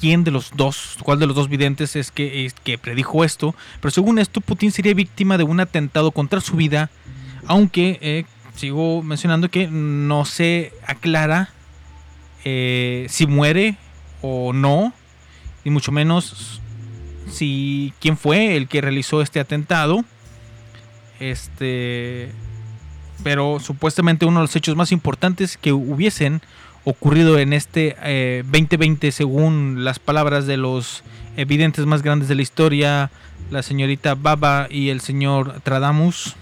quién 0.00 0.24
de 0.24 0.30
los 0.30 0.52
dos, 0.56 0.96
cuál 1.02 1.18
de 1.18 1.26
los 1.26 1.36
dos 1.36 1.48
videntes 1.48 1.94
es 1.94 2.10
que, 2.10 2.78
predijo 2.80 3.22
esto, 3.22 3.54
pero 3.80 3.90
según 3.90 4.18
esto 4.18 4.40
Putin 4.40 4.72
sería 4.72 4.94
víctima 4.94 5.36
de 5.36 5.44
un 5.44 5.60
atentado 5.60 6.10
contra 6.10 6.40
su 6.40 6.56
vida, 6.56 6.90
aunque 7.46 7.98
eh, 8.00 8.24
sigo 8.56 9.02
mencionando 9.02 9.50
que 9.50 9.68
no 9.68 10.24
se 10.24 10.72
aclara 10.86 11.50
eh, 12.44 13.06
si 13.10 13.26
muere 13.26 13.76
o 14.22 14.52
no, 14.54 14.94
y 15.64 15.70
mucho 15.70 15.92
menos 15.92 16.62
si 17.30 17.92
quién 18.00 18.16
fue 18.16 18.56
el 18.56 18.66
que 18.66 18.80
realizó 18.80 19.20
este 19.20 19.38
atentado. 19.38 20.04
Este, 21.20 22.32
pero 23.22 23.60
supuestamente 23.60 24.24
uno 24.24 24.40
de 24.40 24.44
los 24.44 24.56
hechos 24.56 24.74
más 24.74 24.92
importantes 24.92 25.58
que 25.58 25.72
hubiesen 25.72 26.40
ocurrido 26.84 27.38
en 27.38 27.52
este 27.52 27.96
eh, 28.02 28.42
2020 28.44 29.12
según 29.12 29.84
las 29.84 29.98
palabras 29.98 30.46
de 30.46 30.56
los 30.56 31.02
evidentes 31.36 31.86
más 31.86 32.02
grandes 32.02 32.28
de 32.28 32.34
la 32.34 32.42
historia, 32.42 33.10
la 33.50 33.62
señorita 33.62 34.14
Baba 34.14 34.66
y 34.70 34.90
el 34.90 35.00
señor 35.00 35.60
Tradamus, 35.62 36.36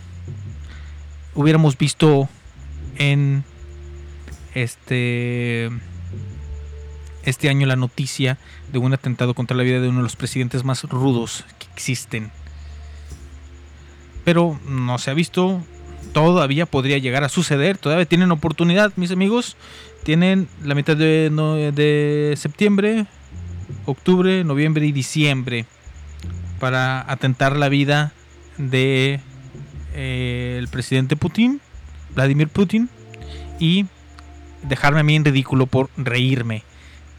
hubiéramos 1.35 1.77
visto 1.77 2.29
en 2.97 3.45
este 4.55 5.71
este 7.25 7.49
año 7.49 7.67
la 7.67 7.77
noticia 7.77 8.39
de 8.73 8.79
un 8.79 8.95
atentado 8.95 9.35
contra 9.35 9.57
la 9.57 9.63
vida 9.63 9.81
de 9.81 9.89
uno 9.89 9.99
de 9.99 10.05
los 10.05 10.17
presidentes 10.17 10.65
más 10.65 10.85
rudos 10.85 11.45
que 11.59 11.67
existen. 11.75 12.31
Pero 14.25 14.59
no 14.67 14.99
se 14.99 15.11
ha 15.11 15.15
visto, 15.15 15.63
todavía 16.13 16.67
podría 16.67 16.99
llegar 16.99 17.25
a 17.25 17.29
suceder, 17.29 17.79
todavía 17.79 18.07
tienen 18.07 18.33
oportunidad, 18.33 18.93
mis 18.97 19.11
amigos. 19.11 19.57
Tienen 20.03 20.49
la 20.65 20.75
mitad 20.75 20.97
de, 20.97 22.35
septiembre, 22.37 23.07
octubre, 23.85 24.45
noviembre 24.45 24.87
y 24.87 24.93
diciembre 24.93 25.67
para 26.59 27.11
atentar 27.11 27.57
la 27.57 27.69
vida 27.69 28.13
de 28.57 29.21
eh, 29.95 30.57
el 30.59 30.69
presidente 30.69 31.17
Putin, 31.17 31.61
Vladimir 32.15 32.49
Putin, 32.49 32.89
y 33.59 33.87
dejarme 34.63 35.01
a 35.01 35.03
mí 35.03 35.17
en 35.17 35.25
ridículo 35.25 35.67
por 35.67 35.91
reírme 35.97 36.63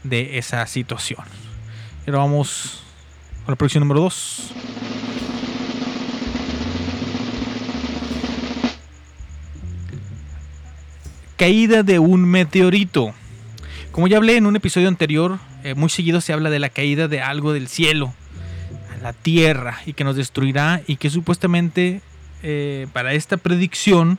de 0.02 0.38
esa 0.38 0.66
situación. 0.66 1.24
Y 2.06 2.10
ahora 2.10 2.20
vamos 2.20 2.82
a 3.46 3.50
la 3.50 3.56
predicción 3.56 3.82
número 3.82 4.00
2. 4.00 4.54
Caída 11.40 11.82
de 11.82 11.98
un 11.98 12.26
meteorito. 12.26 13.14
Como 13.92 14.08
ya 14.08 14.18
hablé 14.18 14.36
en 14.36 14.44
un 14.44 14.56
episodio 14.56 14.88
anterior, 14.88 15.38
eh, 15.64 15.74
muy 15.74 15.88
seguido 15.88 16.20
se 16.20 16.34
habla 16.34 16.50
de 16.50 16.58
la 16.58 16.68
caída 16.68 17.08
de 17.08 17.22
algo 17.22 17.54
del 17.54 17.66
cielo 17.66 18.12
a 18.92 19.02
la 19.02 19.14
tierra 19.14 19.78
y 19.86 19.94
que 19.94 20.04
nos 20.04 20.16
destruirá 20.16 20.82
y 20.86 20.96
que 20.96 21.08
supuestamente 21.08 22.02
eh, 22.42 22.88
para 22.92 23.14
esta 23.14 23.38
predicción 23.38 24.18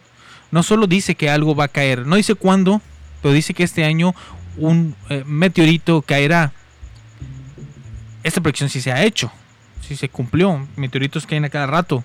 no 0.50 0.64
solo 0.64 0.88
dice 0.88 1.14
que 1.14 1.30
algo 1.30 1.54
va 1.54 1.66
a 1.66 1.68
caer, 1.68 2.08
no 2.08 2.16
dice 2.16 2.34
cuándo, 2.34 2.82
pero 3.22 3.36
dice 3.36 3.54
que 3.54 3.62
este 3.62 3.84
año 3.86 4.16
un 4.58 4.96
eh, 5.10 5.24
meteorito 5.28 6.02
caerá. 6.02 6.54
Esta 8.24 8.42
predicción 8.42 8.72
sí 8.72 8.82
se 8.82 8.94
ha 8.94 9.04
hecho, 9.04 9.32
sí 9.88 9.96
se 9.96 10.10
cumplió. 10.10 10.68
Meteoritos 10.76 11.28
caen 11.28 11.46
a 11.46 11.50
cada 11.50 11.68
rato. 11.68 12.04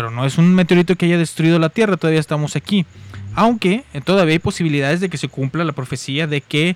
Pero 0.00 0.10
no 0.10 0.24
es 0.24 0.38
un 0.38 0.54
meteorito 0.54 0.96
que 0.96 1.04
haya 1.04 1.18
destruido 1.18 1.58
la 1.58 1.68
Tierra, 1.68 1.98
todavía 1.98 2.20
estamos 2.20 2.56
aquí. 2.56 2.86
Aunque 3.34 3.84
eh, 3.92 4.00
todavía 4.00 4.32
hay 4.32 4.38
posibilidades 4.38 5.00
de 5.00 5.10
que 5.10 5.18
se 5.18 5.28
cumpla 5.28 5.62
la 5.62 5.74
profecía 5.74 6.26
de 6.26 6.40
que 6.40 6.74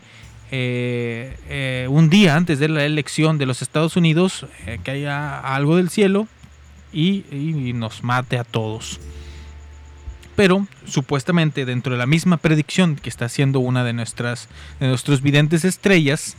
eh, 0.51 1.35
eh, 1.49 1.87
un 1.89 2.11
día 2.11 2.37
antes 2.37 2.59
de 2.59 2.69
la 2.69 2.85
elección 2.85 3.39
de 3.39 3.47
los 3.47 3.63
Estados 3.63 3.97
Unidos 3.97 4.45
que 4.83 4.91
haya 4.91 5.41
algo 5.41 5.79
del 5.79 5.89
cielo 5.89 6.29
y, 6.93 7.25
y 7.31 7.73
nos 7.73 8.05
mate 8.05 8.37
a 8.37 8.45
todos. 8.45 9.01
Pero 10.37 10.67
supuestamente 10.85 11.65
dentro 11.65 11.95
de 11.95 11.99
la 12.01 12.07
misma 12.07 12.37
predicción 12.37 12.95
que 12.95 13.09
está 13.09 13.25
haciendo 13.25 13.61
una 13.61 13.85
de 13.85 13.95
nuestras 13.95 14.51
de 14.81 14.89
nuestros 14.89 15.23
videntes 15.23 15.65
estrellas 15.65 16.37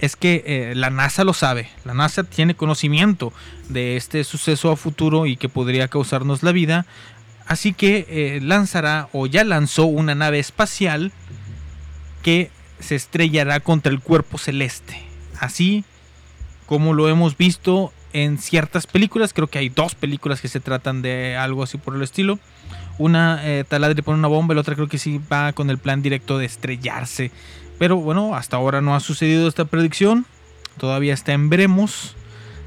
es 0.00 0.16
que 0.16 0.44
eh, 0.46 0.74
la 0.74 0.90
NASA 0.90 1.24
lo 1.24 1.32
sabe, 1.32 1.68
la 1.84 1.94
NASA 1.94 2.24
tiene 2.24 2.54
conocimiento 2.54 3.32
de 3.68 3.96
este 3.96 4.24
suceso 4.24 4.70
a 4.70 4.76
futuro 4.76 5.26
y 5.26 5.36
que 5.36 5.48
podría 5.48 5.88
causarnos 5.88 6.42
la 6.42 6.52
vida, 6.52 6.86
así 7.46 7.72
que 7.72 8.06
eh, 8.08 8.40
lanzará 8.42 9.08
o 9.12 9.26
ya 9.26 9.44
lanzó 9.44 9.86
una 9.86 10.14
nave 10.14 10.38
espacial 10.38 11.12
que 12.22 12.50
se 12.80 12.94
estrellará 12.94 13.60
contra 13.60 13.90
el 13.90 14.00
cuerpo 14.00 14.38
celeste, 14.38 15.02
así 15.40 15.84
como 16.66 16.92
lo 16.92 17.08
hemos 17.08 17.36
visto 17.36 17.92
en 18.12 18.38
ciertas 18.38 18.86
películas, 18.86 19.32
creo 19.32 19.46
que 19.46 19.58
hay 19.58 19.68
dos 19.68 19.94
películas 19.94 20.40
que 20.40 20.48
se 20.48 20.60
tratan 20.60 21.02
de 21.02 21.36
algo 21.36 21.62
así 21.62 21.76
por 21.78 21.94
el 21.94 22.02
estilo. 22.02 22.38
Una 22.98 23.40
eh, 23.44 23.64
taladre 23.68 24.02
pone 24.02 24.18
una 24.18 24.28
bomba, 24.28 24.54
la 24.54 24.62
otra 24.62 24.74
creo 24.74 24.88
que 24.88 24.98
sí 24.98 25.20
va 25.30 25.52
con 25.52 25.68
el 25.68 25.76
plan 25.76 26.00
directo 26.00 26.38
de 26.38 26.46
estrellarse. 26.46 27.30
Pero 27.78 27.96
bueno, 27.96 28.34
hasta 28.34 28.56
ahora 28.56 28.80
no 28.80 28.94
ha 28.94 29.00
sucedido 29.00 29.48
esta 29.48 29.64
predicción. 29.64 30.26
Todavía 30.78 31.14
está 31.14 31.32
en 31.32 31.48
veremos. 31.48 32.16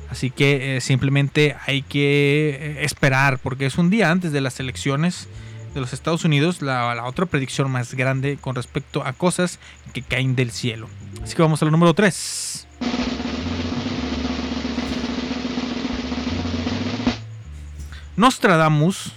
Así 0.10 0.32
que 0.32 0.78
eh, 0.78 0.82
simplemente 0.82 1.56
hay 1.68 1.84
que 1.84 2.50
eh, 2.60 2.84
esperar 2.84 3.38
porque 3.38 3.68
es 3.68 3.78
un 3.78 3.90
día 3.90 4.10
antes 4.10 4.32
de 4.32 4.42
las 4.42 4.60
elecciones 4.60 5.28
de 5.74 5.82
los 5.82 5.94
Estados 5.94 6.26
Unidos, 6.26 6.64
la, 6.64 7.06
otra 7.06 7.28
predicción 7.28 7.70
más 7.70 7.94
grande 7.94 8.38
con 8.42 8.56
respecto 8.56 9.06
a 9.06 9.14
cosas 9.14 9.60
que 9.94 10.02
caen 10.02 10.36
del 10.36 10.50
cielo. 10.50 10.90
Así 11.24 11.36
que 11.36 11.42
vamos 11.44 11.62
al 11.62 11.72
número 11.72 11.94
3. 11.94 12.68
Nostradamus, 18.16 19.14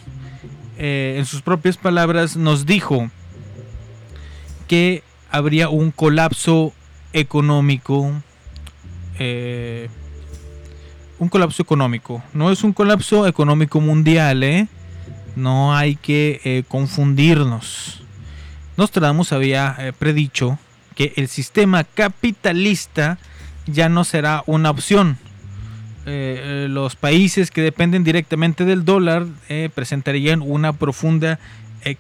eh, 0.79 1.17
en 1.19 1.25
sus 1.25 1.41
propias 1.43 1.77
palabras, 1.77 2.37
nos 2.37 2.67
dijo 2.67 3.11
que 4.69 5.03
habría 5.33 5.71
un 5.71 5.91
colapso 5.91 6.73
económico. 7.13 8.13
eh, 9.19 9.89
un 11.19 11.29
colapso 11.29 11.63
económico. 11.63 12.23
No 12.35 12.51
es 12.51 12.65
un 12.65 12.73
colapso 12.73 13.27
económico 13.29 13.81
mundial, 13.81 14.43
¿eh? 14.43 14.67
No 15.37 15.75
hay 15.75 15.95
que 15.95 16.41
eh, 16.45 16.65
confundirnos. 16.67 18.03
Nostradamus 18.77 19.33
había 19.33 19.77
eh, 19.79 19.93
predicho 19.93 20.59
que 20.97 21.13
el 21.17 21.29
sistema 21.29 21.85
capitalista 21.85 23.19
ya 23.67 23.89
no 23.89 24.05
será 24.05 24.43
una 24.47 24.71
opción. 24.71 25.19
Los 26.05 26.97
países 26.97 27.53
que 27.53 27.63
dependen 27.63 28.03
directamente 28.03 28.65
del 28.65 28.85
dólar 28.85 29.25
presentarían 29.73 30.43
una 30.43 30.73
profunda 30.73 31.39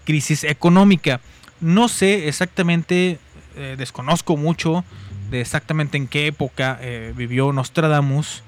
crisis 0.04 0.42
económica. 0.42 1.20
No 1.62 1.88
sé 1.88 2.26
exactamente, 2.26 3.20
eh, 3.56 3.76
desconozco 3.78 4.36
mucho 4.36 4.84
de 5.30 5.40
exactamente 5.40 5.96
en 5.96 6.08
qué 6.08 6.26
época 6.26 6.76
eh, 6.82 7.14
vivió 7.16 7.52
Nostradamus, 7.52 8.42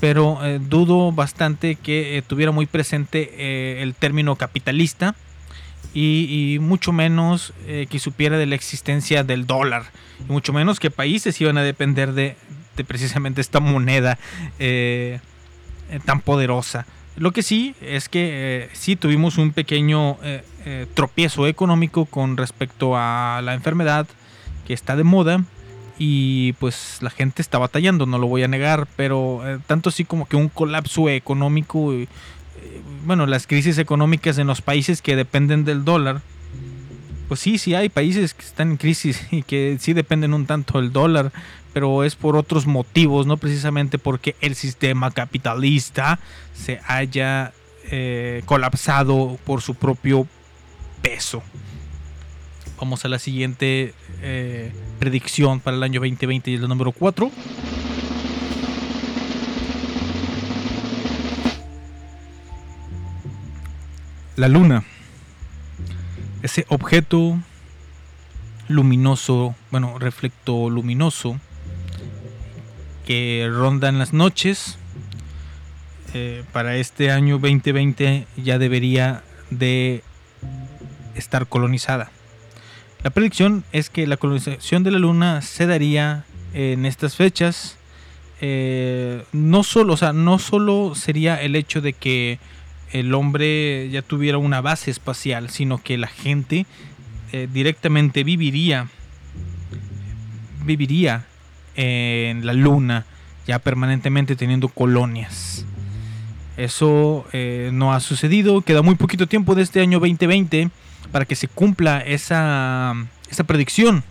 pero 0.00 0.42
eh, 0.42 0.58
dudo 0.60 1.12
bastante 1.12 1.74
que 1.74 2.24
tuviera 2.26 2.52
muy 2.52 2.64
presente 2.64 3.82
el 3.82 3.94
término 3.94 4.36
capitalista 4.36 5.14
y, 5.92 6.56
mucho 6.60 6.90
menos 6.90 7.52
que 7.66 7.98
supiera 8.00 8.36
de 8.38 8.46
la 8.46 8.56
existencia 8.56 9.22
del 9.22 9.46
dólar, 9.46 9.84
y 10.26 10.32
mucho 10.32 10.52
menos 10.52 10.80
que 10.80 10.90
países 10.90 11.40
iban 11.40 11.58
a 11.58 11.62
depender 11.62 12.14
de, 12.14 12.36
precisamente 12.88 13.40
esta 13.40 13.60
moneda 13.60 14.18
tan 16.04 16.20
poderosa. 16.20 16.86
Lo 17.16 17.30
que 17.30 17.44
sí 17.44 17.76
es 17.80 18.08
que 18.08 18.70
sí 18.72 18.96
tuvimos 18.96 19.38
un 19.38 19.52
pequeño 19.52 20.18
eh, 20.64 20.86
tropiezo 20.94 21.46
económico 21.46 22.06
con 22.06 22.36
respecto 22.36 22.96
a 22.96 23.40
la 23.42 23.54
enfermedad 23.54 24.06
que 24.66 24.74
está 24.74 24.96
de 24.96 25.04
moda 25.04 25.44
y 25.98 26.54
pues 26.54 26.98
la 27.00 27.10
gente 27.10 27.42
está 27.42 27.58
batallando, 27.58 28.06
no 28.06 28.18
lo 28.18 28.26
voy 28.26 28.42
a 28.42 28.48
negar, 28.48 28.88
pero 28.96 29.42
eh, 29.46 29.58
tanto 29.66 29.90
así 29.90 30.04
como 30.04 30.26
que 30.26 30.36
un 30.36 30.48
colapso 30.48 31.08
económico, 31.08 31.92
eh, 31.92 32.08
bueno, 33.04 33.26
las 33.26 33.46
crisis 33.46 33.78
económicas 33.78 34.38
en 34.38 34.46
los 34.46 34.60
países 34.60 35.02
que 35.02 35.16
dependen 35.16 35.64
del 35.64 35.84
dólar, 35.84 36.22
pues 37.28 37.40
sí, 37.40 37.58
sí 37.58 37.74
hay 37.74 37.88
países 37.88 38.34
que 38.34 38.44
están 38.44 38.72
en 38.72 38.76
crisis 38.76 39.26
y 39.30 39.42
que 39.42 39.76
sí 39.80 39.92
dependen 39.92 40.34
un 40.34 40.46
tanto 40.46 40.80
del 40.80 40.92
dólar, 40.92 41.32
pero 41.72 42.04
es 42.04 42.16
por 42.16 42.36
otros 42.36 42.66
motivos, 42.66 43.26
no 43.26 43.36
precisamente 43.36 43.98
porque 43.98 44.36
el 44.40 44.54
sistema 44.54 45.10
capitalista 45.10 46.18
se 46.54 46.80
haya 46.86 47.52
eh, 47.90 48.42
colapsado 48.46 49.38
por 49.44 49.60
su 49.60 49.74
propio 49.74 50.26
peso. 51.04 51.42
Vamos 52.80 53.04
a 53.04 53.08
la 53.08 53.18
siguiente 53.18 53.92
eh, 54.22 54.72
predicción 54.98 55.60
para 55.60 55.76
el 55.76 55.82
año 55.82 56.00
2020 56.00 56.50
y 56.50 56.54
es 56.54 56.60
la 56.62 56.68
número 56.68 56.92
4. 56.92 57.30
La 64.36 64.48
luna. 64.48 64.84
Ese 66.42 66.64
objeto 66.68 67.38
luminoso, 68.68 69.54
bueno, 69.70 69.98
reflecto 69.98 70.70
luminoso 70.70 71.38
que 73.06 73.46
ronda 73.52 73.90
en 73.90 73.98
las 73.98 74.14
noches. 74.14 74.78
eh, 76.14 76.44
para 76.52 76.76
este 76.76 77.10
año 77.10 77.38
2020 77.38 78.26
ya 78.36 78.58
debería 78.58 79.22
de 79.50 80.02
estar 81.14 81.46
colonizada. 81.46 82.10
La 83.02 83.10
predicción 83.10 83.64
es 83.72 83.90
que 83.90 84.06
la 84.06 84.16
colonización 84.16 84.82
de 84.82 84.90
la 84.90 84.98
luna 84.98 85.42
se 85.42 85.66
daría 85.66 86.24
en 86.54 86.86
estas 86.86 87.16
fechas. 87.16 87.76
Eh, 88.40 89.24
no 89.32 89.62
solo, 89.62 89.92
o 89.92 89.96
sea, 89.96 90.12
no 90.12 90.38
solo 90.38 90.94
sería 90.94 91.40
el 91.40 91.56
hecho 91.56 91.80
de 91.80 91.92
que 91.92 92.38
el 92.92 93.12
hombre 93.12 93.90
ya 93.90 94.02
tuviera 94.02 94.38
una 94.38 94.60
base 94.60 94.90
espacial, 94.90 95.50
sino 95.50 95.82
que 95.82 95.98
la 95.98 96.06
gente 96.06 96.66
eh, 97.32 97.48
directamente 97.52 98.24
viviría 98.24 98.88
viviría 100.64 101.26
en 101.76 102.46
la 102.46 102.54
luna 102.54 103.04
ya 103.46 103.58
permanentemente 103.58 104.36
teniendo 104.36 104.68
colonias. 104.68 105.66
Eso 106.56 107.26
eh, 107.32 107.70
no 107.72 107.92
ha 107.92 108.00
sucedido, 108.00 108.62
queda 108.62 108.80
muy 108.80 108.94
poquito 108.94 109.26
tiempo 109.26 109.54
de 109.54 109.62
este 109.62 109.80
año 109.80 109.98
2020 109.98 110.70
para 111.14 111.26
que 111.26 111.36
se 111.36 111.46
cumpla 111.46 112.00
esa, 112.00 112.92
esa 113.30 113.44
predicción. 113.44 114.02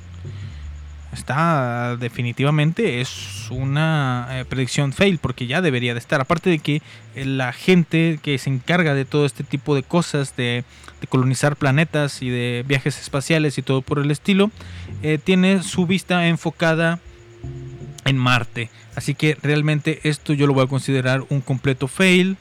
Está 1.11 1.97
definitivamente 1.97 3.01
es 3.01 3.49
una 3.49 4.29
eh, 4.31 4.45
predicción 4.45 4.93
fail 4.93 5.17
porque 5.17 5.45
ya 5.45 5.61
debería 5.61 5.91
de 5.93 5.99
estar. 5.99 6.21
Aparte 6.21 6.49
de 6.49 6.59
que 6.59 6.81
eh, 7.13 7.25
la 7.25 7.51
gente 7.51 8.21
que 8.23 8.37
se 8.37 8.49
encarga 8.49 8.93
de 8.93 9.03
todo 9.03 9.25
este 9.25 9.43
tipo 9.43 9.75
de 9.75 9.83
cosas, 9.83 10.37
de, 10.37 10.63
colonizar 11.09 11.57
planetas 11.57 12.21
y 12.21 12.29
de 12.29 12.63
viajes 12.65 12.97
espaciales 12.97 13.57
y 13.57 13.63
todo 13.63 13.81
por 13.81 13.99
el 13.99 14.09
estilo, 14.09 14.49
eh, 15.01 15.19
tiene 15.21 15.61
su 15.61 15.85
vista 15.85 16.29
enfocada 16.29 16.99
en 18.05 18.17
Marte. 18.17 18.69
Así 18.95 19.13
que 19.13 19.37
realmente 19.43 19.99
esto 20.03 20.31
yo 20.31 20.47
lo 20.47 20.53
voy 20.53 20.63
a 20.63 20.67
considerar 20.67 21.25
un 21.27 21.41
completo 21.41 21.89
fail. 21.89 22.37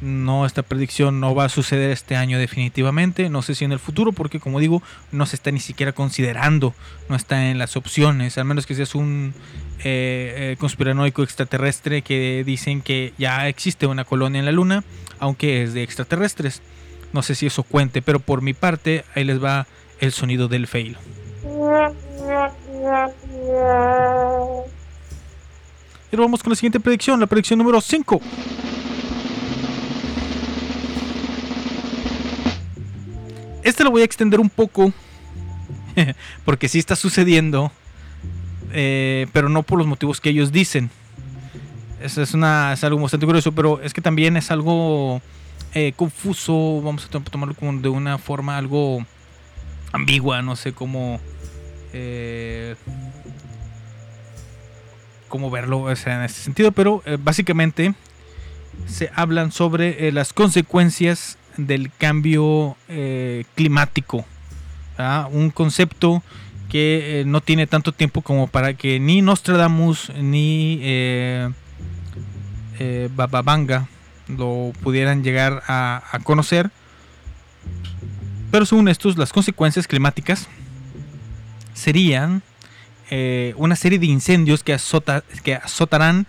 No, 0.00 0.44
esta 0.44 0.62
predicción 0.62 1.20
no 1.20 1.34
va 1.34 1.44
a 1.44 1.48
suceder 1.48 1.90
este 1.90 2.16
año 2.16 2.38
definitivamente. 2.38 3.30
No 3.30 3.42
sé 3.42 3.54
si 3.54 3.64
en 3.64 3.72
el 3.72 3.78
futuro, 3.78 4.12
porque 4.12 4.40
como 4.40 4.60
digo, 4.60 4.82
no 5.12 5.24
se 5.26 5.36
está 5.36 5.50
ni 5.50 5.60
siquiera 5.60 5.92
considerando, 5.92 6.74
no 7.08 7.16
está 7.16 7.50
en 7.50 7.58
las 7.58 7.76
opciones, 7.76 8.36
al 8.36 8.44
menos 8.44 8.66
que 8.66 8.74
seas 8.74 8.94
un 8.94 9.32
eh, 9.78 10.52
eh, 10.52 10.56
conspiranoico 10.58 11.22
extraterrestre 11.22 12.02
que 12.02 12.42
dicen 12.44 12.82
que 12.82 13.14
ya 13.18 13.48
existe 13.48 13.86
una 13.86 14.04
colonia 14.04 14.40
en 14.40 14.44
la 14.44 14.52
Luna, 14.52 14.84
aunque 15.20 15.62
es 15.62 15.74
de 15.74 15.82
extraterrestres. 15.82 16.60
No 17.12 17.22
sé 17.22 17.34
si 17.34 17.46
eso 17.46 17.62
cuente, 17.62 18.02
pero 18.02 18.18
por 18.18 18.42
mi 18.42 18.52
parte, 18.52 19.04
ahí 19.14 19.24
les 19.24 19.42
va 19.42 19.66
el 20.00 20.12
sonido 20.12 20.48
del 20.48 20.66
fail. 20.66 20.98
Y 26.12 26.16
vamos 26.16 26.42
con 26.42 26.50
la 26.50 26.56
siguiente 26.56 26.80
predicción, 26.80 27.20
la 27.20 27.26
predicción 27.26 27.58
número 27.58 27.80
5. 27.80 28.20
Este 33.64 33.82
lo 33.82 33.90
voy 33.90 34.02
a 34.02 34.04
extender 34.04 34.38
un 34.40 34.50
poco, 34.50 34.92
porque 36.44 36.68
sí 36.68 36.78
está 36.78 36.94
sucediendo, 36.96 37.72
eh, 38.72 39.26
pero 39.32 39.48
no 39.48 39.62
por 39.62 39.78
los 39.78 39.86
motivos 39.88 40.20
que 40.20 40.30
ellos 40.30 40.52
dicen. 40.52 40.90
Es, 42.00 42.18
es, 42.18 42.34
una, 42.34 42.74
es 42.74 42.84
algo 42.84 43.00
bastante 43.00 43.26
curioso, 43.26 43.52
pero 43.52 43.80
es 43.80 43.94
que 43.94 44.00
también 44.02 44.36
es 44.36 44.50
algo 44.50 45.22
eh, 45.72 45.92
confuso, 45.96 46.80
vamos 46.82 47.06
a 47.06 47.08
to- 47.08 47.20
tomarlo 47.20 47.54
como 47.54 47.72
de 47.80 47.88
una 47.88 48.18
forma 48.18 48.58
algo 48.58 49.04
ambigua, 49.92 50.42
no 50.42 50.54
sé 50.56 50.72
cómo... 50.72 51.20
eh, 51.92 52.74
cómo 55.28 55.50
verlo 55.50 55.80
o 55.82 55.96
sea, 55.96 56.16
en 56.18 56.22
ese 56.24 56.42
sentido, 56.42 56.70
pero 56.72 57.02
básicamente 57.20 57.94
se 58.86 59.10
hablan 59.14 59.50
sobre 59.50 60.12
las 60.12 60.32
consecuencias 60.32 61.38
del 61.56 61.90
cambio 61.90 62.76
eh, 62.88 63.44
climático. 63.54 64.24
Un 65.30 65.50
concepto 65.50 66.22
que 66.68 67.20
eh, 67.20 67.24
no 67.24 67.40
tiene 67.40 67.66
tanto 67.66 67.92
tiempo 67.92 68.22
como 68.22 68.46
para 68.46 68.74
que 68.74 69.00
ni 69.00 69.22
Nostradamus 69.22 70.12
ni 70.20 70.78
eh, 70.82 71.50
Bababanga 73.14 73.88
lo 74.28 74.72
pudieran 74.82 75.22
llegar 75.22 75.62
a, 75.66 76.18
conocer. 76.22 76.70
Pero 78.50 78.66
según 78.66 78.88
estos, 78.88 79.18
las 79.18 79.32
consecuencias 79.32 79.86
climáticas 79.86 80.48
serían 81.74 82.42
una 83.56 83.76
serie 83.76 84.00
de 84.00 84.06
incendios 84.06 84.64
que, 84.64 84.76
que 85.44 85.54
azotarán 85.54 86.26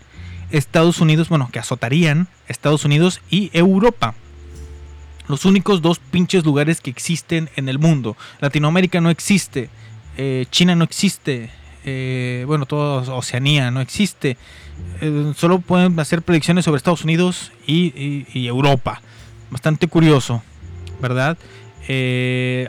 Estados 0.52 1.02
Unidos, 1.02 1.30
bueno, 1.30 1.50
que 1.52 1.60
azotarían 1.60 2.28
Estados 2.48 2.86
Unidos 2.86 3.22
y 3.30 3.50
Europa. 3.54 4.14
Los 5.28 5.46
únicos 5.46 5.82
dos 5.82 6.00
pinches 6.00 6.46
lugares 6.46 6.82
que 6.82 6.92
existen 6.92 7.50
en 7.56 7.70
el 7.70 7.80
mundo. 7.80 8.16
Latinoamérica 8.40 9.02
no 9.02 9.10
existe, 9.10 9.70
eh, 10.18 10.46
China 10.52 10.76
no 10.76 10.84
existe, 10.84 11.50
eh, 11.84 12.44
bueno, 12.48 12.66
toda 12.66 13.14
Oceanía 13.14 13.72
no 13.72 13.82
existe. 13.82 14.38
Eh, 15.02 15.34
solo 15.36 15.60
pueden 15.60 16.00
hacer 16.00 16.22
predicciones 16.22 16.66
sobre 16.66 16.78
Estados 16.78 17.04
Unidos 17.04 17.52
y, 17.66 18.48
Europa. 18.48 19.02
Bastante 19.50 19.88
curioso, 19.88 20.44
¿verdad? 21.02 21.38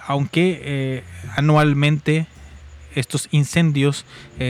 Aunque 0.07 1.03
anualmente 1.37 2.27
estos 2.95 3.29
incendios 3.31 4.05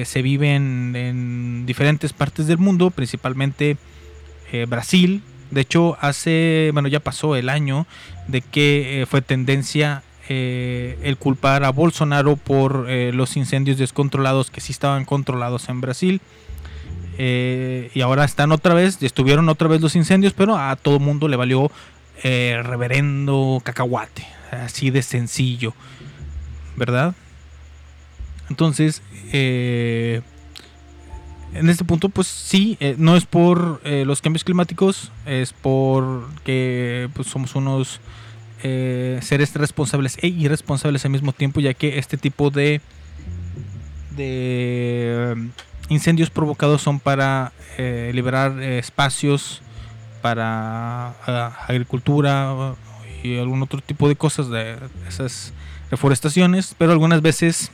se 0.04 0.22
viven 0.22 0.94
en 0.96 1.66
diferentes 1.66 2.12
partes 2.12 2.46
del 2.46 2.58
mundo, 2.58 2.90
principalmente 2.90 3.76
Brasil. 4.68 5.22
De 5.50 5.60
hecho, 5.60 5.96
hace, 6.00 6.70
bueno, 6.72 6.88
ya 6.88 7.00
pasó 7.00 7.36
el 7.36 7.48
año 7.48 7.86
de 8.26 8.40
que 8.40 9.02
eh, 9.02 9.06
fue 9.06 9.22
tendencia 9.22 10.02
eh, 10.28 10.98
el 11.02 11.16
culpar 11.16 11.62
a 11.64 11.70
Bolsonaro 11.70 12.36
por 12.36 12.86
eh, 12.88 13.12
los 13.12 13.36
incendios 13.36 13.78
descontrolados 13.78 14.50
que 14.50 14.60
sí 14.60 14.72
estaban 14.72 15.04
controlados 15.04 15.68
en 15.68 15.80
Brasil. 15.80 16.20
Y 17.18 18.00
ahora 18.02 18.26
están 18.26 18.52
otra 18.52 18.74
vez, 18.74 19.02
estuvieron 19.02 19.48
otra 19.48 19.68
vez 19.68 19.80
los 19.80 19.96
incendios, 19.96 20.34
pero 20.34 20.58
a 20.58 20.76
todo 20.76 20.98
mundo 20.98 21.28
le 21.28 21.36
valió 21.36 21.70
reverendo 22.22 23.62
cacahuate, 23.64 24.26
así 24.50 24.90
de 24.90 25.00
sencillo, 25.00 25.72
¿verdad? 26.76 27.14
Entonces, 28.50 29.00
en 31.54 31.68
este 31.70 31.84
punto, 31.84 32.08
pues 32.08 32.26
sí, 32.26 32.76
eh, 32.80 32.96
no 32.98 33.16
es 33.16 33.24
por 33.24 33.80
eh, 33.84 34.04
los 34.04 34.20
cambios 34.20 34.44
climáticos, 34.44 35.10
es 35.24 35.52
por 35.52 36.28
que 36.44 37.08
pues, 37.14 37.28
somos 37.28 37.54
unos 37.54 38.00
eh, 38.62 39.18
seres 39.22 39.54
responsables 39.54 40.18
e 40.20 40.28
irresponsables 40.28 41.04
al 41.04 41.12
mismo 41.12 41.32
tiempo, 41.32 41.60
ya 41.60 41.74
que 41.74 41.98
este 41.98 42.16
tipo 42.16 42.50
de, 42.50 42.80
de 44.16 45.48
incendios 45.88 46.30
provocados 46.30 46.82
son 46.82 47.00
para 47.00 47.52
liberar 47.78 48.62
espacios 48.62 49.60
para 50.22 51.10
agricultura 51.68 52.74
y 53.22 53.36
algún 53.38 53.62
otro 53.62 53.82
tipo 53.82 54.08
de 54.08 54.16
cosas 54.16 54.48
de 54.48 54.76
esas 55.06 55.52
reforestaciones, 55.90 56.74
pero 56.78 56.92
algunas 56.92 57.20
veces 57.20 57.70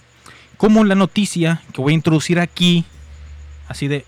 como 0.56 0.84
la 0.84 0.94
noticia 0.94 1.62
que 1.72 1.80
voy 1.80 1.92
a 1.92 1.94
introducir 1.94 2.38
aquí, 2.40 2.84
así 3.72 3.88
de 3.88 4.04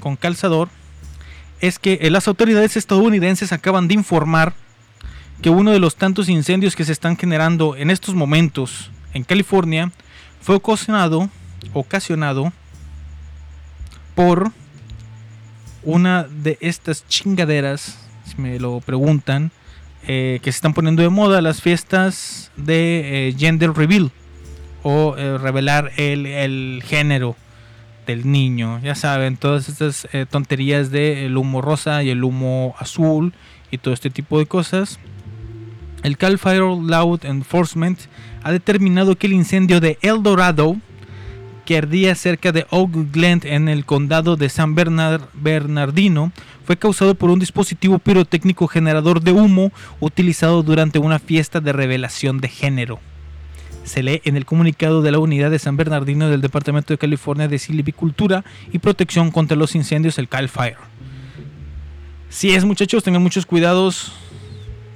con 0.00 0.16
calzador, 0.16 0.68
es 1.60 1.78
que 1.78 1.98
eh, 2.02 2.10
las 2.10 2.28
autoridades 2.28 2.76
estadounidenses 2.76 3.52
acaban 3.52 3.88
de 3.88 3.94
informar 3.94 4.52
que 5.42 5.50
uno 5.50 5.70
de 5.70 5.78
los 5.78 5.96
tantos 5.96 6.28
incendios 6.28 6.76
que 6.76 6.84
se 6.84 6.92
están 6.92 7.16
generando 7.16 7.76
en 7.76 7.90
estos 7.90 8.14
momentos 8.14 8.90
en 9.14 9.24
California 9.24 9.90
fue 10.42 10.56
ocasionado, 10.56 11.30
ocasionado 11.72 12.52
por 14.14 14.52
una 15.82 16.24
de 16.24 16.58
estas 16.60 17.06
chingaderas, 17.08 17.98
si 18.26 18.40
me 18.40 18.58
lo 18.58 18.80
preguntan, 18.80 19.50
eh, 20.06 20.40
que 20.42 20.52
se 20.52 20.56
están 20.56 20.74
poniendo 20.74 21.02
de 21.02 21.08
moda, 21.08 21.40
las 21.40 21.62
fiestas 21.62 22.50
de 22.56 23.28
eh, 23.28 23.34
gender 23.38 23.72
reveal 23.72 24.10
o 24.82 25.14
revelar 25.14 25.92
el, 25.98 26.24
el 26.24 26.82
género 26.86 27.36
del 28.06 28.30
niño. 28.30 28.80
Ya 28.82 28.94
saben, 28.94 29.36
todas 29.36 29.68
estas 29.68 30.08
eh, 30.12 30.26
tonterías 30.28 30.90
del 30.90 31.36
humo 31.36 31.60
rosa 31.62 32.02
y 32.02 32.10
el 32.10 32.24
humo 32.24 32.74
azul 32.78 33.32
y 33.70 33.78
todo 33.78 33.94
este 33.94 34.10
tipo 34.10 34.38
de 34.38 34.46
cosas. 34.46 34.98
El 36.02 36.16
Cal 36.16 36.38
Fire 36.38 36.62
Law 36.62 37.18
Enforcement 37.22 37.98
ha 38.42 38.52
determinado 38.52 39.16
que 39.16 39.26
el 39.26 39.34
incendio 39.34 39.80
de 39.80 39.98
El 40.00 40.22
Dorado, 40.22 40.76
que 41.66 41.76
ardía 41.76 42.14
cerca 42.14 42.52
de 42.52 42.66
Oak 42.70 43.12
Glen 43.12 43.42
en 43.44 43.68
el 43.68 43.84
condado 43.84 44.36
de 44.36 44.48
San 44.48 44.74
Bernard- 44.74 45.28
Bernardino, 45.34 46.32
fue 46.64 46.78
causado 46.78 47.14
por 47.14 47.30
un 47.30 47.38
dispositivo 47.38 47.98
pirotécnico 47.98 48.66
generador 48.66 49.20
de 49.20 49.32
humo 49.32 49.72
utilizado 50.00 50.62
durante 50.62 50.98
una 50.98 51.18
fiesta 51.18 51.60
de 51.60 51.72
revelación 51.72 52.40
de 52.40 52.48
género 52.48 52.98
se 53.90 54.04
lee 54.04 54.22
en 54.24 54.36
el 54.36 54.46
comunicado 54.46 55.02
de 55.02 55.10
la 55.10 55.18
Unidad 55.18 55.50
de 55.50 55.58
San 55.58 55.76
Bernardino 55.76 56.28
del 56.30 56.40
Departamento 56.40 56.94
de 56.94 56.98
California 56.98 57.48
de 57.48 57.58
Silvicultura 57.58 58.44
y 58.72 58.78
Protección 58.78 59.32
contra 59.32 59.56
los 59.56 59.74
Incendios, 59.74 60.16
el 60.18 60.28
Cal 60.28 60.48
Fire. 60.48 60.76
Si 62.28 62.52
es 62.52 62.64
muchachos, 62.64 63.02
tengan 63.02 63.20
muchos 63.20 63.46
cuidados 63.46 64.12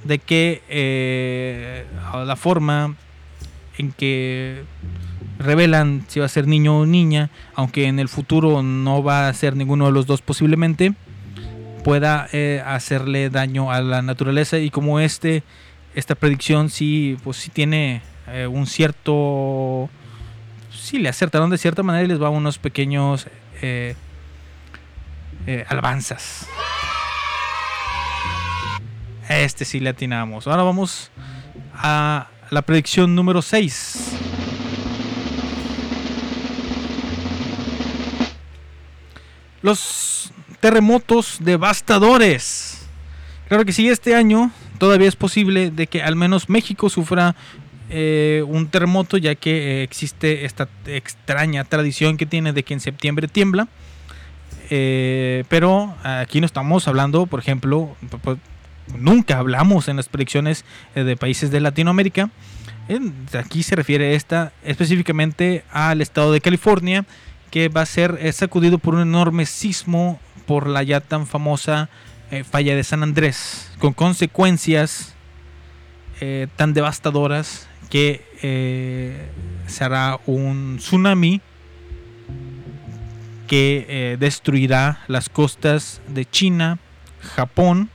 de 0.05 0.19
que 0.19 0.61
eh, 0.69 1.85
la 2.25 2.37
forma 2.37 2.95
en 3.77 3.91
que 3.91 4.63
revelan 5.39 6.05
si 6.07 6.21
va 6.21 6.27
a 6.27 6.29
ser 6.29 6.47
niño 6.47 6.79
o 6.79 6.85
niña, 6.85 7.31
aunque 7.53 7.87
en 7.87 7.99
el 7.99 8.07
futuro 8.07 8.63
no 8.63 9.03
va 9.03 9.27
a 9.27 9.33
ser 9.33 9.57
ninguno 9.57 9.87
de 9.87 9.91
los 9.91 10.05
dos 10.05 10.21
posiblemente, 10.21 10.93
pueda 11.83 12.29
eh, 12.31 12.63
hacerle 12.65 13.29
daño 13.29 13.73
a 13.73 13.81
la 13.81 14.01
naturaleza 14.01 14.57
y 14.57 14.69
como 14.69 15.01
este 15.01 15.43
esta 15.95 16.15
predicción 16.15 16.69
sí 16.69 17.17
pues 17.23 17.37
sí 17.37 17.49
tiene 17.49 18.01
eh, 18.27 18.47
un 18.47 18.67
cierto 18.67 19.89
sí 20.71 20.99
le 20.99 21.09
acertaron 21.09 21.49
de 21.49 21.57
cierta 21.57 21.83
manera 21.83 22.05
y 22.05 22.07
les 22.07 22.21
va 22.21 22.29
unos 22.29 22.57
pequeños 22.57 23.27
eh, 23.61 23.95
eh, 25.47 25.65
alabanzas. 25.67 26.47
Este 29.29 29.65
sí 29.65 29.79
le 29.79 29.89
atinamos. 29.89 30.47
Ahora 30.47 30.63
vamos 30.63 31.11
a 31.73 32.27
la 32.51 32.61
predicción 32.61 33.15
número 33.15 33.41
6 33.41 34.15
los 39.65 40.31
terremotos 40.59 41.37
devastadores. 41.39 42.87
Claro 43.47 43.65
que 43.65 43.73
sí 43.73 43.89
este 43.89 44.13
año 44.13 44.51
todavía 44.77 45.07
es 45.07 45.15
posible 45.15 45.71
de 45.71 45.87
que 45.87 46.03
al 46.03 46.15
menos 46.15 46.49
México 46.49 46.87
sufra 46.87 47.35
eh, 47.89 48.43
un 48.47 48.67
terremoto, 48.67 49.17
ya 49.17 49.35
que 49.35 49.81
eh, 49.81 49.83
existe 49.83 50.45
esta 50.45 50.67
extraña 50.87 51.63
tradición 51.65 52.17
que 52.17 52.25
tiene 52.25 52.51
de 52.51 52.63
que 52.63 52.73
en 52.73 52.79
septiembre 52.79 53.27
tiembla. 53.27 53.67
Eh, 54.71 55.43
pero 55.49 55.95
aquí 56.03 56.39
no 56.39 56.47
estamos 56.47 56.87
hablando, 56.87 57.27
por 57.27 57.39
ejemplo, 57.39 57.95
nunca 58.97 59.37
hablamos 59.37 59.87
en 59.87 59.97
las 59.97 60.09
predicciones 60.09 60.65
de 60.95 61.15
países 61.15 61.51
de 61.51 61.59
Latinoamérica. 61.59 62.31
Aquí 63.37 63.61
se 63.61 63.75
refiere 63.75 64.15
esta 64.15 64.53
específicamente 64.63 65.63
al 65.71 66.01
estado 66.01 66.31
de 66.31 66.41
California, 66.41 67.05
que 67.51 67.69
va 67.69 67.81
a 67.81 67.85
ser 67.85 68.33
sacudido 68.33 68.79
por 68.79 68.95
un 68.95 69.01
enorme 69.01 69.45
sismo 69.45 70.19
por 70.47 70.67
la 70.67 70.81
ya 70.81 70.99
tan 70.99 71.27
famosa 71.27 71.89
falla 72.49 72.75
de 72.75 72.83
San 72.83 73.03
Andrés, 73.03 73.71
con 73.77 73.93
consecuencias 73.93 75.13
tan 76.55 76.73
devastadoras 76.73 77.67
que 77.89 78.25
eh, 78.41 79.29
se 79.67 79.83
hará 79.83 80.19
un 80.25 80.77
tsunami 80.77 81.41
que 83.47 83.85
eh, 83.87 84.17
destruirá 84.19 85.03
las 85.07 85.29
costas 85.29 86.01
de 86.07 86.25
China, 86.25 86.79
Japón 87.19 87.89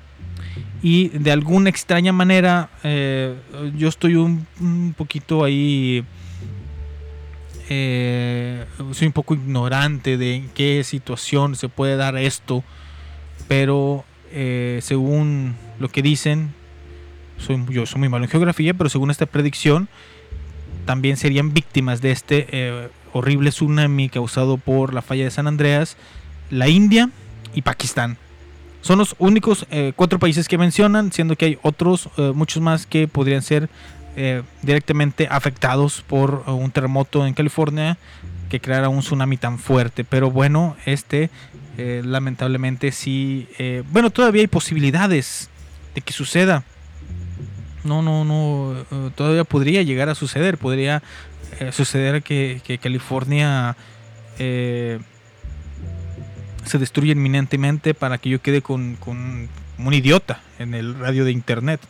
y 0.82 1.08
de 1.08 1.32
alguna 1.32 1.70
extraña 1.70 2.12
manera 2.12 2.70
eh, 2.82 3.36
yo 3.76 3.88
estoy 3.88 4.16
un, 4.16 4.46
poquito 4.96 5.44
ahí 5.44 6.04
eh, 7.68 8.64
soy 8.92 9.08
un 9.08 9.12
poco 9.12 9.34
ignorante 9.34 10.16
de 10.16 10.36
en 10.36 10.48
qué 10.48 10.82
situación 10.84 11.54
se 11.54 11.68
puede 11.68 11.96
dar 11.96 12.16
esto 12.16 12.64
pero 13.46 14.04
según 14.80 15.56
lo 15.80 15.88
que 15.88 16.02
dicen 16.02 16.54
soy, 17.40 17.64
yo 17.70 17.86
soy 17.86 17.98
muy 17.98 18.08
malo 18.08 18.24
en 18.24 18.30
geografía 18.30 18.74
pero 18.74 18.90
según 18.90 19.10
esta 19.10 19.26
predicción 19.26 19.88
también 20.86 21.16
serían 21.16 21.52
víctimas 21.52 22.00
de 22.00 22.10
este 22.10 22.46
eh, 22.50 22.88
horrible 23.12 23.50
tsunami 23.50 24.08
causado 24.08 24.56
por 24.56 24.94
la 24.94 25.02
falla 25.02 25.24
de 25.24 25.30
San 25.30 25.46
Andreas 25.46 25.96
la 26.50 26.68
India 26.68 27.10
y 27.54 27.62
Pakistán 27.62 28.16
son 28.82 28.98
los 28.98 29.14
únicos 29.18 29.66
eh, 29.70 29.92
cuatro 29.94 30.18
países 30.18 30.48
que 30.48 30.56
mencionan, 30.56 31.12
siendo 31.12 31.36
que 31.36 31.44
hay 31.44 31.58
otros, 31.60 32.08
eh, 32.16 32.32
muchos 32.34 32.62
más 32.62 32.86
que 32.86 33.08
podrían 33.08 33.42
ser 33.42 33.68
directamente 34.60 35.28
afectados 35.30 36.02
por 36.06 36.44
un 36.46 36.70
terremoto 36.72 37.26
en 37.26 37.32
California 37.32 37.96
que 38.50 38.60
creara 38.60 38.90
un 38.90 39.00
tsunami 39.00 39.38
tan 39.38 39.58
fuerte. 39.58 40.04
Pero 40.04 40.30
bueno, 40.30 40.76
este 40.84 41.30
lamentablemente 41.78 42.92
sí, 42.92 43.48
bueno, 43.92 44.10
todavía 44.10 44.42
hay 44.42 44.46
posibilidades 44.46 45.48
de 45.94 46.02
que 46.02 46.12
suceda. 46.12 46.64
No, 47.84 48.02
no, 48.02 48.24
no, 48.24 48.74
eh, 48.78 49.10
todavía 49.14 49.44
podría 49.44 49.82
llegar 49.82 50.08
a 50.08 50.14
suceder, 50.14 50.58
podría 50.58 51.02
eh, 51.58 51.72
suceder 51.72 52.22
que, 52.22 52.78
California... 52.82 53.76
eh, 54.38 54.98
se 56.64 56.78
destruye 56.78 57.12
inminentemente 57.12 57.94
para 57.94 58.18
que 58.18 58.30
yo 58.30 58.40
quede 58.40 58.62
con, 58.62 58.96
con 58.96 59.48
un 59.78 59.94
idiota 59.94 60.40
en 60.58 60.74
el 60.74 60.98
radio 60.98 61.24
de 61.24 61.32
internet. 61.32 61.80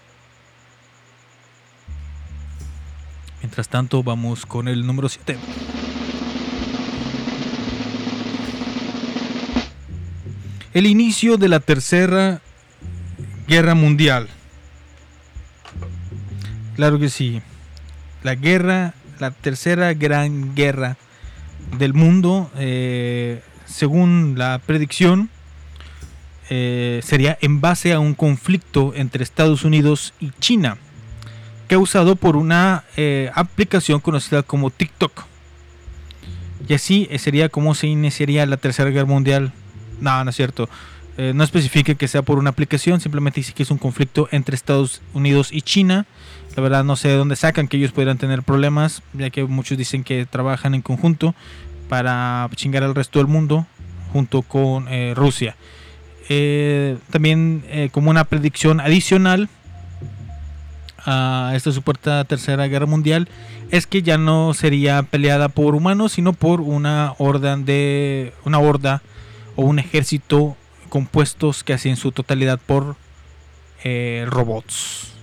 Mientras 3.43 3.69
tanto, 3.69 4.03
vamos 4.03 4.47
con 4.47 4.69
el 4.69 4.87
número 4.87 5.09
7. 5.09 5.39
El 10.73 10.87
inicio 10.87 11.37
de 11.37 11.49
la 11.49 11.61
Tercera 11.61 12.41
Guerra 13.49 13.75
Mundial. 13.75 14.29
Claro 16.81 16.99
que 16.99 17.11
sí. 17.11 17.43
La 18.23 18.37
guerra, 18.37 18.95
la 19.19 19.33
tercera 19.33 19.93
gran 19.93 20.55
guerra 20.55 20.97
del 21.77 21.93
mundo, 21.93 22.51
eh, 22.57 23.43
según 23.67 24.37
la 24.39 24.59
predicción, 24.65 25.29
eh, 26.49 27.03
sería 27.05 27.37
en 27.43 27.61
base 27.61 27.93
a 27.93 28.01
un 28.01 28.15
conflicto 28.15 28.95
entre 28.97 29.23
Estados 29.23 29.67
Unidos 29.67 30.15
y 30.21 30.31
China, 30.41 30.79
causado 31.69 32.17
por 32.17 32.35
una 32.35 32.85
eh, 32.97 33.31
aplicación 33.35 34.01
conocida 34.01 34.43
como 34.43 34.71
TikTok. 34.71 35.25
Y 36.67 36.73
así 36.73 37.11
sería 37.19 37.51
como 37.51 37.75
se 37.75 37.89
iniciaría 37.89 38.47
la 38.47 38.57
Tercera 38.57 38.89
Guerra 38.89 39.05
Mundial. 39.05 39.53
No, 40.01 40.25
no 40.25 40.31
es 40.31 40.37
cierto. 40.37 40.67
No 41.19 41.45
especifica 41.45 41.95
que 41.95 42.09
sea 42.09 42.23
por 42.23 42.39
una 42.39 42.49
aplicación, 42.49 42.99
simplemente 43.03 43.41
dice 43.41 43.53
que 43.53 43.65
es 43.65 43.71
un 43.71 43.77
conflicto 43.77 44.31
entre 44.33 44.55
Estados 44.55 45.03
Unidos 45.13 45.51
y 45.53 45.61
China. 45.61 46.07
La 46.57 46.63
verdad 46.63 46.85
no 46.85 46.97
sé 46.97 47.09
de 47.09 47.17
dónde 47.17 47.37
sacan 47.37 47.69
que 47.69 47.77
ellos 47.77 47.93
pudieran 47.93 48.19
tener 48.19 48.43
problemas, 48.43 49.03
ya 49.13 49.31
que 49.31 49.45
muchos 49.45 49.79
dicen 49.79 50.03
que 50.03 50.27
trabajan 50.27 50.75
en 50.75 50.83
conjunto 50.83 51.35
para 51.89 52.49
chingar 52.55 52.83
al 52.83 52.95
resto 52.95 53.19
del 53.19 53.29
mundo 53.29 53.67
junto 54.13 54.43
con 54.43 54.89
eh, 54.89 55.13
Rusia. 55.17 55.57
Eh, 56.29 56.97
también 57.11 57.65
eh, 57.69 57.89
como 57.93 58.11
una 58.11 58.25
predicción 58.25 58.81
adicional 58.81 59.49
a 61.05 61.53
esta 61.55 61.73
supuesta 61.73 62.25
tercera 62.25 62.67
guerra 62.69 62.87
mundial 62.87 63.29
es 63.71 63.87
que 63.87 64.03
ya 64.03 64.19
no 64.19 64.53
sería 64.55 65.03
peleada 65.03 65.49
por 65.49 65.75
humanos 65.75 66.13
sino 66.13 66.35
por 66.35 66.61
una 66.61 67.15
horda 67.19 67.57
de 67.57 68.35
una 68.45 68.59
horda 68.59 69.03
o 69.57 69.63
un 69.63 69.79
ejército 69.79 70.57
compuestos 70.91 71.65
casi 71.65 71.89
en 71.89 71.97
su 71.97 72.13
totalidad 72.13 72.61
por 72.65 72.97
robots 74.27 75.20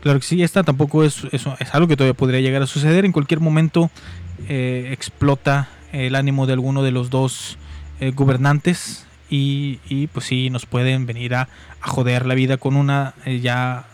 claro 0.00 0.20
que 0.20 0.26
sí 0.26 0.42
esta 0.42 0.62
tampoco 0.62 1.04
es, 1.04 1.24
es, 1.32 1.44
es 1.58 1.74
algo 1.74 1.88
que 1.88 1.96
todavía 1.96 2.14
podría 2.14 2.40
llegar 2.40 2.62
a 2.62 2.66
suceder. 2.66 3.04
En 3.04 3.12
cualquier 3.12 3.40
momento 3.40 3.90
eh, 4.48 4.90
explota 4.92 5.68
el 5.92 6.14
ánimo 6.14 6.46
de 6.46 6.52
alguno 6.52 6.82
de 6.82 6.90
los 6.90 7.10
dos 7.10 7.58
eh, 8.00 8.12
gobernantes 8.14 9.06
y, 9.30 9.80
y, 9.88 10.06
pues 10.06 10.26
sí 10.26 10.50
nos 10.50 10.66
pueden 10.66 11.06
venir 11.06 11.34
a, 11.34 11.48
a 11.80 11.88
joder 11.88 12.24
la 12.26 12.34
vida 12.34 12.56
con 12.56 12.76
una 12.76 13.14
eh, 13.26 13.40
ya 13.40 13.86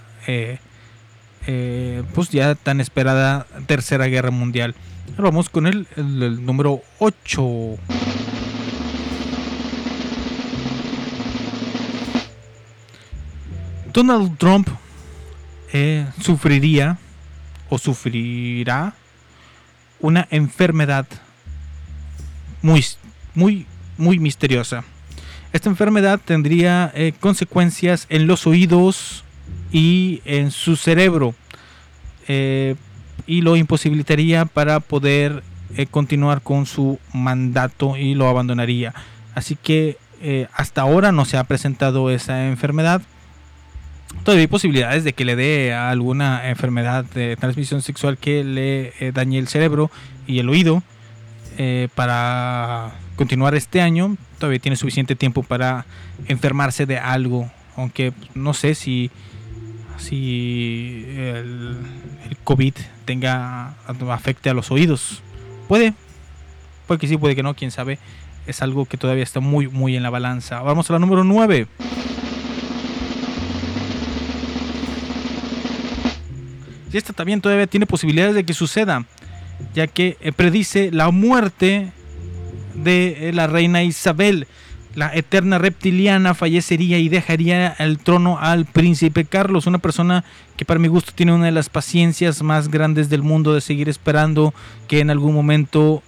pues 2.15 2.31
ya 2.31 2.55
tan 2.55 2.81
esperada 2.81 3.47
tercera 3.67 4.07
guerra 4.07 4.31
mundial. 4.31 4.75
Ahora 5.11 5.25
vamos 5.25 5.51
con 5.51 5.67
el, 5.67 5.87
el, 5.97 6.23
el 6.23 6.47
número 6.47 6.81
8 6.99 7.79
Donald 13.95 14.37
Trump 14.39 14.69
eh, 15.77 16.07
sufriría 16.21 16.99
o 17.69 17.79
sufrirá 17.79 18.95
una 19.99 20.29
enfermedad 20.31 21.05
muy, 22.63 22.85
muy, 23.35 23.67
muy 23.99 24.21
misteriosa. 24.21 24.85
Esta 25.53 25.69
enfermedad 25.69 26.21
tendría 26.25 26.93
eh, 26.95 27.13
consecuencias 27.19 28.07
en 28.09 28.29
los 28.29 28.47
oídos 28.47 29.25
y 29.73 30.23
en 30.25 30.53
su 30.53 30.77
cerebro 30.77 31.35
eh, 32.29 32.77
y 33.27 33.41
lo 33.41 33.57
imposibilitaría 33.57 34.45
para 34.45 34.79
poder 34.79 35.43
continuar 35.91 36.41
con 36.43 36.67
su 36.67 37.01
mandato 37.13 37.97
y 37.97 38.15
lo 38.15 38.29
abandonaría. 38.29 38.95
Así 39.35 39.57
que 39.57 39.99
hasta 40.53 40.83
ahora 40.83 41.11
no 41.11 41.25
se 41.25 41.37
ha 41.37 41.43
presentado 41.45 42.11
esa 42.11 42.47
enfermedad. 42.47 43.03
Todavía 44.23 44.43
hay 44.43 44.47
posibilidades 44.47 45.05
de 45.05 45.13
que 45.13 45.25
le 45.25 45.37
dé 45.37 45.75
alguna 45.75 46.49
enfermedad 46.49 47.05
de 47.05 47.37
transmisión 47.37 47.83
sexual 47.83 48.17
que 48.17 48.43
le 48.45 48.93
eh, 49.01 49.13
dañe 49.13 49.39
el 49.39 49.49
cerebro 49.49 49.91
y 50.27 50.39
el 50.39 50.49
oído 50.49 50.83
eh, 51.59 51.89
para 51.95 52.93
continuar 53.17 53.55
este 53.55 53.81
año. 53.81 54.17
Todavía 54.39 54.59
tiene 54.59 54.77
suficiente 54.77 55.15
tiempo 55.15 55.43
para 55.43 55.87
enfermarse 56.27 56.87
de 56.87 56.99
algo, 56.99 57.51
aunque 57.77 58.13
no 58.35 58.55
sé 58.55 58.75
si 58.75 59.11
si 59.97 61.07
el, 61.17 61.77
COVID 62.43 62.75
tenga 63.05 63.75
afecte 64.11 64.51
a 64.51 64.55
los 64.55 64.71
oídos. 64.71 65.23
Puede, 65.69 65.95
puede 66.87 67.01
que 67.01 67.09
sí, 67.09 67.17
puede 67.17 67.37
que 67.37 67.43
no, 67.43 67.55
quién 67.55 67.71
sabe. 67.71 67.99
Es 68.47 68.61
algo 68.61 68.85
que 68.85 68.99
todavía 68.99 69.23
está 69.23 69.41
muy 69.41 69.69
muy 69.69 69.97
en 69.97 70.03
la 70.03 70.11
balanza. 70.11 70.61
Vamos 70.63 70.91
a 70.91 70.95
la 70.95 70.99
número 70.99 71.25
9. 71.25 71.67
Y 76.95 76.97
esta 76.97 77.13
también 77.13 77.41
todavía 77.41 77.67
tiene 77.67 77.87
posibilidades 77.87 78.37
de 78.37 78.45
que 78.45 78.55
suceda, 78.55 79.05
ya 79.75 79.89
que 79.89 80.17
eh, 80.21 80.31
predice 80.31 80.93
la 80.93 81.11
muerte 81.11 81.91
de 82.77 83.31
eh, 83.31 83.33
la 83.33 83.49
reina 83.49 83.83
Isabel. 83.83 84.47
La 84.95 85.13
eterna 85.13 85.59
reptiliana 85.59 86.35
fallecería 86.35 86.99
y 86.99 87.09
dejaría 87.09 87.75
el 87.81 87.99
trono 87.99 88.39
al 88.39 88.65
príncipe 88.65 89.25
Carlos, 89.25 89.67
una 89.67 89.79
persona 89.79 90.25
que 90.57 90.65
para 90.65 90.79
mi 90.79 90.87
gusto 90.87 91.11
tiene 91.13 91.35
una 91.35 91.47
de 91.47 91.51
las 91.51 91.69
paciencias 91.69 92.45
más 92.45 92.69
grandes 92.69 93.11
del 93.11 93.23
mundo 93.23 93.55
de 93.55 93.61
seguir 93.61 93.89
esperando 93.89 94.55
que 94.87 95.01
en 95.01 95.11
algún 95.11 95.35
momento 95.35 96.01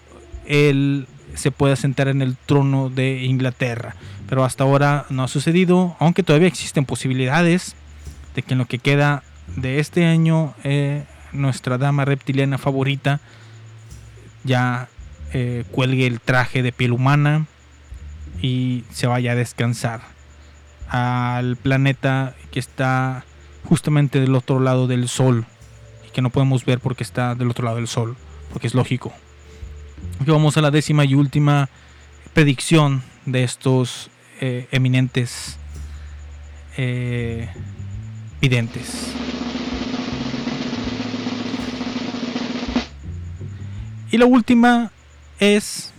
él 0.47 1.09
se 1.35 1.51
pueda 1.51 1.75
sentar 1.75 2.07
en 2.07 2.23
el 2.23 2.37
trono 2.37 2.91
de 2.91 3.25
Inglaterra. 3.25 3.97
Pero 4.29 4.45
hasta 4.45 4.63
ahora 4.63 5.05
no 5.11 5.25
ha 5.25 5.29
sucedido, 5.29 5.97
aunque 5.99 6.23
todavía 6.23 6.47
existen 6.47 6.85
posibilidades 6.85 7.75
de 8.37 8.43
que 8.43 8.55
en 8.55 8.59
lo 8.59 8.67
que 8.67 8.79
queda 8.79 9.25
de 9.55 9.79
este 9.79 10.05
año 10.05 10.55
eh, 10.65 11.05
nuestra 11.33 11.79
dama 11.79 12.05
reptiliana 12.05 12.59
favorita 12.59 13.21
ya 14.45 14.89
eh, 15.33 15.65
cuelgue 15.71 16.07
el 16.07 16.21
traje 16.21 16.63
de 16.63 16.73
piel 16.73 16.93
humana 16.93 17.47
y 18.41 18.85
se 18.91 19.07
vaya 19.07 19.33
a 19.33 19.35
descansar 19.35 20.01
al 20.89 21.57
planeta 21.57 22.35
que 22.51 22.61
está 22.61 23.25
justamente 23.65 24.21
del 24.21 24.35
otro 24.35 24.61
lado 24.61 24.87
del 24.87 25.09
sol 25.09 25.47
y 26.07 26.11
que 26.11 26.23
no 26.23 26.31
podemos 26.31 26.65
ver 26.65 26.81
porque 26.81 27.05
está 27.05 27.35
del 27.35 27.51
otro 27.51 27.65
lado 27.65 27.77
del 27.77 27.89
sol, 27.89 28.17
porque 28.53 28.67
es 28.67 28.75
lógico. 28.75 29.13
Vamos 30.21 30.57
a 30.57 30.61
la 30.61 30.71
décima 30.71 31.05
y 31.05 31.15
última 31.15 31.69
predicción 32.35 33.03
de 33.25 33.43
estos 33.43 34.11
eh, 34.41 34.69
eminentes 34.71 35.59
videntes. 38.41 39.26
Y 44.11 44.19
la 44.19 44.27
última 44.27 44.93
es 45.41 45.93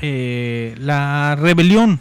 eh, 0.00 0.74
la 0.78 1.36
rebelión. 1.36 2.00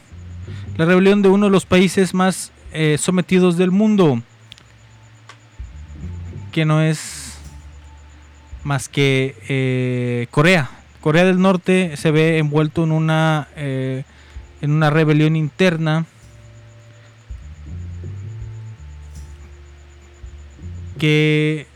La 0.78 0.86
rebelión 0.86 1.22
de 1.22 1.30
uno 1.30 1.48
de 1.48 1.52
los 1.52 1.66
países 1.66 2.14
más 2.14 2.52
eh, 2.72 2.98
sometidos 3.00 3.58
del 3.58 3.72
mundo. 3.72 4.22
Que 6.52 6.66
no 6.66 6.82
es 6.82 7.38
más 8.64 8.88
que 8.88 9.36
eh, 9.50 10.28
Corea. 10.32 10.70
Corea 11.02 11.26
del 11.26 11.42
Norte 11.42 11.98
se 11.98 12.12
ve 12.12 12.38
envuelto 12.38 12.84
en 12.84 12.92
una, 12.92 13.48
en 13.56 14.04
una 14.62 14.90
rebelión 14.90 15.36
interna. 15.36 16.06
Que 20.98 21.68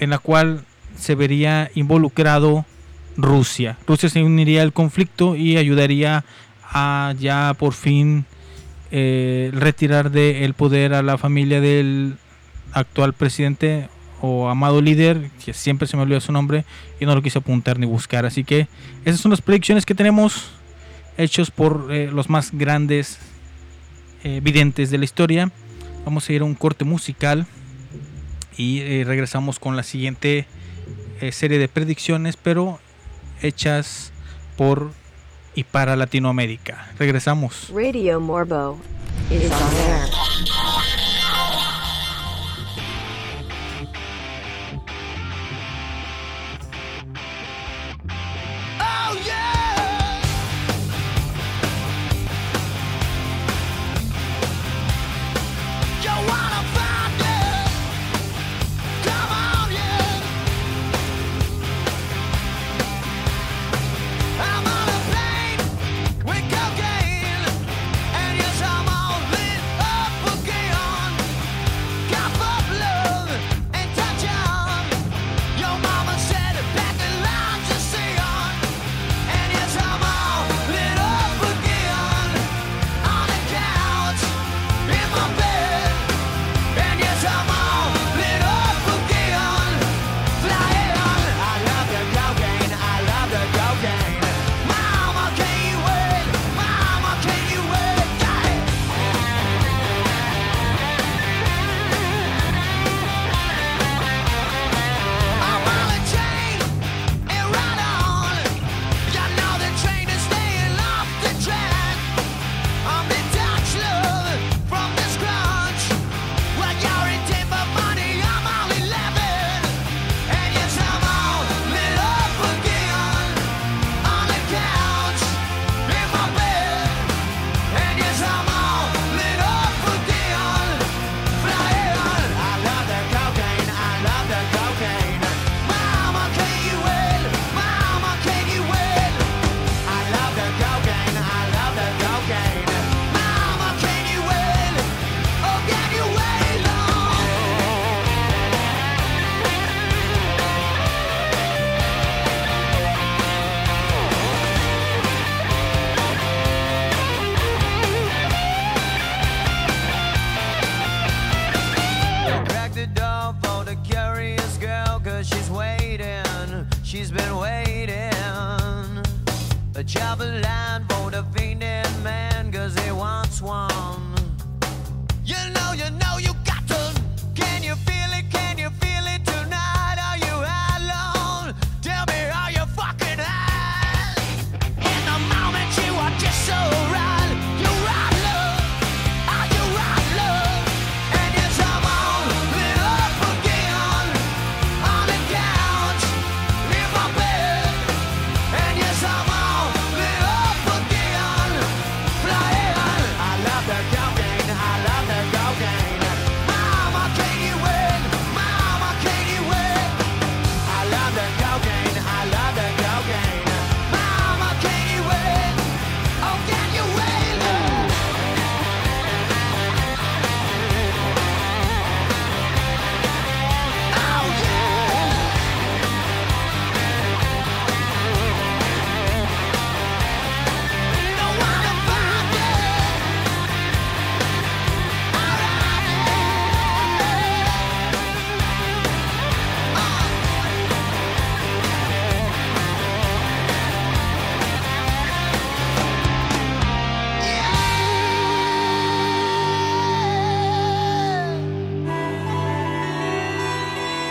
en 0.00 0.10
la 0.10 0.18
cual 0.18 0.64
se 0.96 1.14
vería 1.14 1.70
involucrado 1.74 2.66
Rusia. 3.18 3.76
Rusia 3.86 4.08
se 4.08 4.22
uniría 4.22 4.62
al 4.62 4.72
conflicto 4.72 5.34
y 5.34 5.56
ayudaría 5.56 6.24
a 6.62 7.14
ya 7.18 7.54
por 7.58 7.74
fin 7.74 8.24
eh, 8.92 9.50
retirar 9.52 10.10
del 10.12 10.54
poder 10.54 10.94
a 10.94 11.02
la 11.02 11.18
familia 11.18 11.60
del 11.60 12.16
actual 12.72 13.12
presidente 13.12 13.88
o 14.20 14.48
amado 14.48 14.80
líder, 14.80 15.30
que 15.44 15.52
siempre 15.52 15.88
se 15.88 15.96
me 15.96 16.04
olvidó 16.04 16.20
su 16.20 16.32
nombre 16.32 16.64
y 17.00 17.06
no 17.06 17.14
lo 17.14 17.20
quise 17.20 17.38
apuntar 17.38 17.78
ni 17.80 17.86
buscar. 17.86 18.24
Así 18.24 18.44
que 18.44 18.68
esas 19.04 19.20
son 19.20 19.30
las 19.30 19.40
predicciones 19.40 19.84
que 19.84 19.96
tenemos 19.96 20.50
hechos 21.16 21.50
por 21.50 21.88
eh, 21.90 22.10
los 22.12 22.30
más 22.30 22.52
grandes 22.52 23.18
eh, 24.22 24.40
videntes 24.40 24.90
de 24.90 24.98
la 24.98 25.04
historia. 25.04 25.50
Vamos 26.04 26.28
a 26.28 26.32
ir 26.32 26.42
a 26.42 26.44
un 26.44 26.54
corte 26.54 26.84
musical 26.84 27.46
y 28.56 29.04
regresamos 29.04 29.58
con 29.60 29.76
la 29.76 29.84
siguiente 29.84 30.46
serie 31.30 31.58
de 31.58 31.68
predicciones, 31.68 32.36
pero 32.36 32.80
hechas 33.42 34.12
por 34.56 34.90
y 35.54 35.64
para 35.64 35.96
Latinoamérica. 35.96 36.88
Regresamos. 36.98 37.70
Radio 37.74 38.20
Morbo 38.20 38.78
is 39.30 39.50
on. 39.50 41.07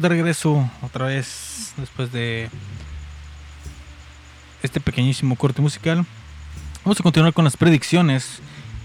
De 0.00 0.08
regreso 0.08 0.70
otra 0.82 1.06
vez 1.06 1.72
después 1.76 2.12
de 2.12 2.48
este 4.62 4.80
pequeñísimo 4.80 5.36
corte 5.36 5.62
musical, 5.62 6.04
vamos 6.84 7.00
a 7.00 7.02
continuar 7.02 7.32
con 7.32 7.44
las 7.44 7.56
predicciones 7.56 8.40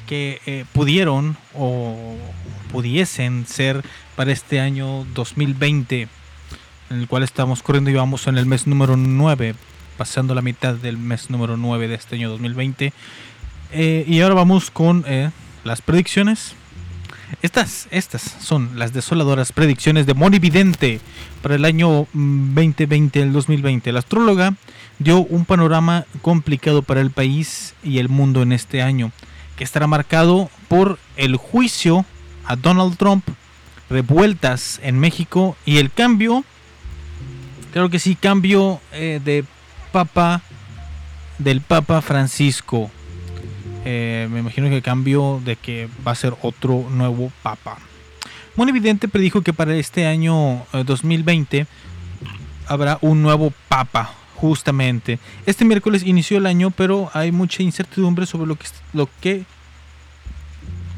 que 0.07 0.41
eh, 0.45 0.65
pudieron 0.73 1.37
o 1.53 2.15
pudiesen 2.71 3.45
ser 3.47 3.83
para 4.15 4.31
este 4.31 4.59
año 4.59 5.05
2020, 5.13 6.07
en 6.89 6.97
el 6.97 7.07
cual 7.07 7.23
estamos 7.23 7.63
corriendo 7.63 7.89
y 7.89 7.93
vamos 7.93 8.27
en 8.27 8.37
el 8.37 8.45
mes 8.45 8.67
número 8.67 8.97
9, 8.97 9.55
pasando 9.97 10.35
la 10.35 10.41
mitad 10.41 10.75
del 10.75 10.97
mes 10.97 11.29
número 11.29 11.57
9 11.57 11.87
de 11.87 11.95
este 11.95 12.15
año 12.15 12.29
2020. 12.29 12.93
Eh, 13.71 14.05
y 14.07 14.21
ahora 14.21 14.35
vamos 14.35 14.69
con 14.69 15.03
eh, 15.07 15.31
las 15.63 15.81
predicciones. 15.81 16.55
Estas, 17.41 17.87
estas 17.91 18.21
son 18.21 18.77
las 18.77 18.93
desoladoras 18.93 19.51
predicciones 19.51 20.05
de 20.05 20.13
Moni 20.13 20.39
Vidente 20.39 20.99
para 21.41 21.55
el 21.55 21.65
año 21.65 22.07
mm, 22.13 22.53
2020, 22.53 23.21
el 23.21 23.33
2020. 23.33 23.91
La 23.91 23.99
astróloga 23.99 24.55
dio 24.99 25.19
un 25.19 25.45
panorama 25.45 26.05
complicado 26.21 26.83
para 26.83 27.01
el 27.01 27.11
país 27.11 27.73
y 27.83 27.97
el 27.97 28.09
mundo 28.09 28.43
en 28.43 28.51
este 28.51 28.81
año, 28.81 29.11
que 29.55 29.63
estará 29.63 29.87
marcado 29.87 30.49
por 30.67 30.99
el 31.17 31.35
juicio 31.37 32.05
a 32.45 32.55
Donald 32.55 32.97
Trump, 32.97 33.27
revueltas 33.89 34.79
en 34.83 34.99
México 34.99 35.55
y 35.65 35.77
el 35.77 35.91
cambio, 35.91 36.43
creo 37.73 37.89
que 37.89 37.99
sí, 37.99 38.15
cambio 38.15 38.79
eh, 38.91 39.19
de 39.23 39.45
Papa, 39.91 40.41
del 41.39 41.61
Papa 41.61 42.01
Francisco. 42.01 42.91
Eh, 43.85 44.27
me 44.31 44.39
imagino 44.39 44.69
que 44.69 44.81
cambio 44.81 45.41
de 45.43 45.55
que 45.55 45.89
va 46.05 46.11
a 46.11 46.15
ser 46.15 46.35
otro 46.41 46.87
nuevo 46.89 47.31
Papa. 47.41 47.77
Muy 48.55 48.69
evidente 48.69 49.07
predijo 49.07 49.41
que 49.41 49.53
para 49.53 49.75
este 49.75 50.05
año 50.05 50.63
eh, 50.73 50.83
2020 50.85 51.65
habrá 52.67 52.99
un 53.01 53.21
nuevo 53.21 53.53
Papa, 53.69 54.13
justamente. 54.35 55.19
Este 55.45 55.65
miércoles 55.65 56.03
inició 56.03 56.37
el 56.37 56.45
año, 56.45 56.71
pero 56.71 57.09
hay 57.13 57.31
mucha 57.31 57.63
incertidumbre 57.63 58.25
sobre 58.25 58.47
lo 58.47 58.55
que, 58.55 58.65
lo 58.93 59.09
que, 59.21 59.45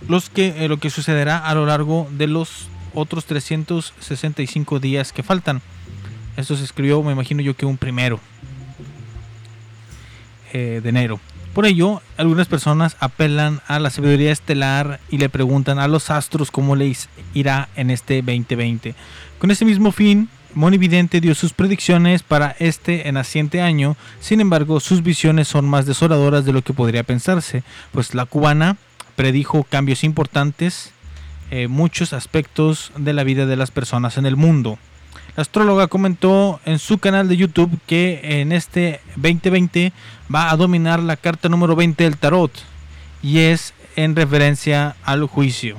los 0.07 0.29
que, 0.29 0.65
eh, 0.65 0.67
lo 0.67 0.77
que 0.77 0.89
sucederá 0.89 1.37
a 1.37 1.53
lo 1.53 1.65
largo 1.65 2.07
de 2.11 2.27
los 2.27 2.69
otros 2.93 3.25
365 3.25 4.79
días 4.79 5.13
que 5.13 5.23
faltan. 5.23 5.61
Esto 6.37 6.55
se 6.55 6.63
escribió, 6.63 7.03
me 7.03 7.11
imagino 7.11 7.41
yo 7.41 7.55
que 7.55 7.65
un 7.65 7.77
primero 7.77 8.19
eh, 10.51 10.81
de 10.81 10.89
enero. 10.89 11.19
Por 11.53 11.67
ello, 11.67 12.01
algunas 12.17 12.47
personas 12.47 12.97
apelan 12.99 13.61
a 13.67 13.79
la 13.79 13.91
sabiduría 13.91 14.31
estelar 14.31 14.99
y 15.11 15.19
le 15.19 15.29
preguntan 15.29 15.77
a 15.77 15.87
los 15.87 16.09
astros 16.09 16.49
cómo 16.49 16.75
les 16.75 17.09
irá 17.35 17.69
en 17.75 17.91
este 17.91 18.23
2020. 18.23 18.95
Con 19.37 19.51
ese 19.51 19.63
mismo 19.63 19.91
fin, 19.91 20.29
Moni 20.55 20.79
Vidente 20.79 21.21
dio 21.21 21.35
sus 21.35 21.53
predicciones 21.53 22.23
para 22.23 22.55
este 22.57 23.11
naciente 23.11 23.61
año, 23.61 23.95
sin 24.19 24.41
embargo, 24.41 24.79
sus 24.79 25.03
visiones 25.03 25.47
son 25.47 25.69
más 25.69 25.85
desoladoras 25.85 26.43
de 26.43 26.53
lo 26.53 26.63
que 26.63 26.73
podría 26.73 27.03
pensarse, 27.03 27.63
pues 27.91 28.15
la 28.15 28.25
cubana 28.25 28.77
predijo 29.15 29.63
cambios 29.63 30.03
importantes 30.03 30.91
en 31.51 31.69
muchos 31.69 32.13
aspectos 32.13 32.91
de 32.97 33.13
la 33.13 33.23
vida 33.23 33.45
de 33.45 33.57
las 33.57 33.69
personas 33.69 34.17
en 34.17 34.25
el 34.25 34.37
mundo. 34.37 34.79
La 35.35 35.41
astróloga 35.41 35.87
comentó 35.87 36.59
en 36.63 36.77
su 36.77 36.99
canal 36.99 37.27
de 37.27 37.37
YouTube 37.37 37.79
que 37.87 38.41
en 38.41 38.51
este 38.51 38.99
2020 39.15 39.91
va 40.33 40.51
a 40.51 40.57
dominar 40.57 40.99
la 40.99 41.15
carta 41.17 41.49
número 41.49 41.75
20 41.75 42.03
del 42.03 42.17
tarot 42.17 42.51
y 43.23 43.39
es 43.39 43.73
en 43.95 44.15
referencia 44.15 44.95
al 45.03 45.25
juicio. 45.25 45.77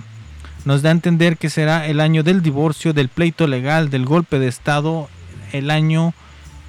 Nos 0.65 0.83
da 0.83 0.89
a 0.89 0.93
entender 0.93 1.37
que 1.37 1.51
será 1.51 1.87
el 1.87 2.01
año 2.01 2.25
del 2.25 2.43
divorcio, 2.43 2.93
del 2.93 3.09
pleito 3.09 3.47
legal, 3.47 3.91
del 3.91 4.07
golpe 4.07 4.41
de 4.41 4.49
Estado, 4.49 5.09
el 5.53 5.71
año 5.71 6.15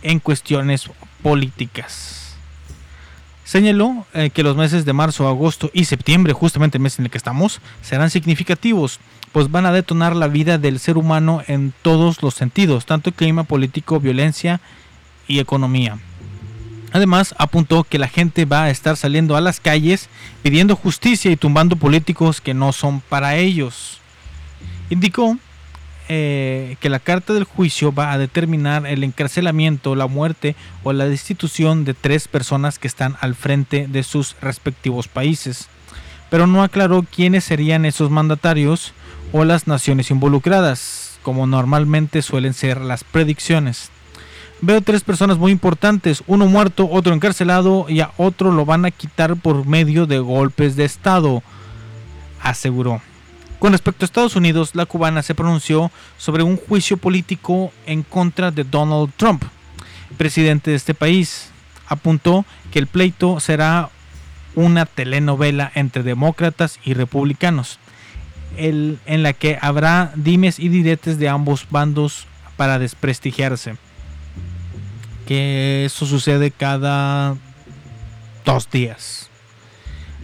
en 0.04 0.20
cuestiones 0.20 0.92
políticas. 1.24 2.36
Señaló 3.46 4.06
eh, 4.14 4.30
que 4.30 4.44
los 4.44 4.58
meses 4.58 4.86
de 4.86 4.94
marzo, 4.94 5.28
agosto 5.28 5.72
y 5.74 5.86
septiembre, 5.86 6.34
justamente 6.34 6.78
el 6.78 6.84
mes 6.84 7.00
en 7.00 7.06
el 7.06 7.12
que 7.12 7.18
estamos, 7.18 7.62
serán 7.82 8.12
significativos, 8.12 9.00
pues 9.36 9.52
van 9.52 9.66
a 9.66 9.74
detonar 9.74 10.16
la 10.16 10.30
vida 10.30 10.58
del 10.58 10.80
ser 10.80 10.98
humano 10.98 11.44
en 11.46 11.74
todos 11.82 12.24
los 12.24 12.36
sentidos, 12.36 12.86
tanto 12.86 13.12
clima, 13.12 13.44
político, 13.44 14.00
violencia 14.00 14.62
y 15.28 15.40
economía. 15.40 15.98
Además, 16.94 17.36
apuntó 17.38 17.84
que 17.84 18.00
la 18.00 18.08
gente 18.08 18.46
va 18.46 18.64
a 18.64 18.70
estar 18.70 18.96
saliendo 18.96 19.36
a 19.36 19.42
las 19.42 19.60
calles 19.60 20.08
pidiendo 20.42 20.78
justicia 20.78 21.32
y 21.32 21.36
tumbando 21.36 21.76
políticos 21.76 22.40
que 22.40 22.54
no 22.54 22.72
son 22.72 23.02
para 23.02 23.36
ellos. 23.36 24.00
Indicó 24.90 25.38
eh, 26.08 26.78
que 26.80 26.88
la 26.88 27.00
carta 27.00 27.34
del 27.34 27.44
juicio 27.44 27.94
va 27.94 28.14
a 28.14 28.18
determinar 28.18 28.88
el 28.88 29.04
encarcelamiento, 29.04 29.96
la 29.96 30.08
muerte 30.08 30.56
o 30.82 30.94
la 30.94 31.08
destitución 31.08 31.84
de 31.84 31.94
tres 31.94 32.30
personas 32.30 32.80
que 32.80 32.88
están 32.88 33.18
al 33.20 33.36
frente 33.36 33.88
de 33.90 34.04
sus 34.04 34.38
respectivos 34.40 35.10
países, 35.10 35.68
pero 36.30 36.48
no 36.48 36.64
aclaró 36.64 37.04
quiénes 37.04 37.44
serían 37.44 37.84
esos 37.84 38.10
mandatarios 38.10 38.94
o 39.38 39.44
las 39.44 39.68
naciones 39.68 40.12
involucradas, 40.12 41.20
como 41.22 41.46
normalmente 41.46 42.22
suelen 42.22 42.54
ser 42.54 42.80
las 42.80 43.04
predicciones. 43.04 43.90
Veo 44.62 44.80
tres 44.80 45.04
personas 45.04 45.38
muy 45.38 45.52
importantes, 45.52 46.24
uno 46.26 46.46
muerto, 46.46 46.88
otro 46.90 47.14
encarcelado 47.14 47.86
y 47.90 48.00
a 48.00 48.12
otro 48.16 48.54
lo 48.54 48.64
van 48.64 48.86
a 48.86 48.92
quitar 48.92 49.36
por 49.36 49.66
medio 49.66 50.06
de 50.06 50.20
golpes 50.20 50.78
de 50.78 50.86
Estado, 50.86 51.44
aseguró. 52.42 53.02
Con 53.60 53.74
respecto 53.74 54.06
a 54.06 54.08
Estados 54.08 54.38
Unidos, 54.38 54.74
la 54.74 54.86
cubana 54.86 55.22
se 55.22 55.36
pronunció 55.36 55.92
sobre 56.18 56.44
un 56.44 56.56
juicio 56.56 56.96
político 56.96 57.74
en 57.86 58.04
contra 58.04 58.52
de 58.52 58.64
Donald 58.64 59.12
Trump, 59.18 59.44
presidente 60.18 60.72
de 60.72 60.78
este 60.78 60.94
país. 60.94 61.50
Apuntó 61.88 62.46
que 62.72 62.80
el 62.80 62.88
pleito 62.88 63.42
será 63.42 63.90
una 64.56 64.86
telenovela 64.86 65.74
entre 65.76 66.04
demócratas 66.04 66.80
y 66.86 66.94
republicanos, 66.94 67.80
el- 68.58 69.00
en 69.06 69.24
la 69.24 69.34
que 69.34 69.58
habrá 69.62 70.12
dimes 70.16 70.60
y 70.60 70.70
diretes 70.70 71.18
de 71.20 71.30
ambos 71.30 71.68
bandos 71.70 72.28
para 72.58 72.80
desprestigiarse. 72.80 73.76
Que 75.28 75.86
eso 75.86 76.06
sucede 76.06 76.52
cada 76.52 77.36
dos 78.46 78.70
días. 78.70 79.30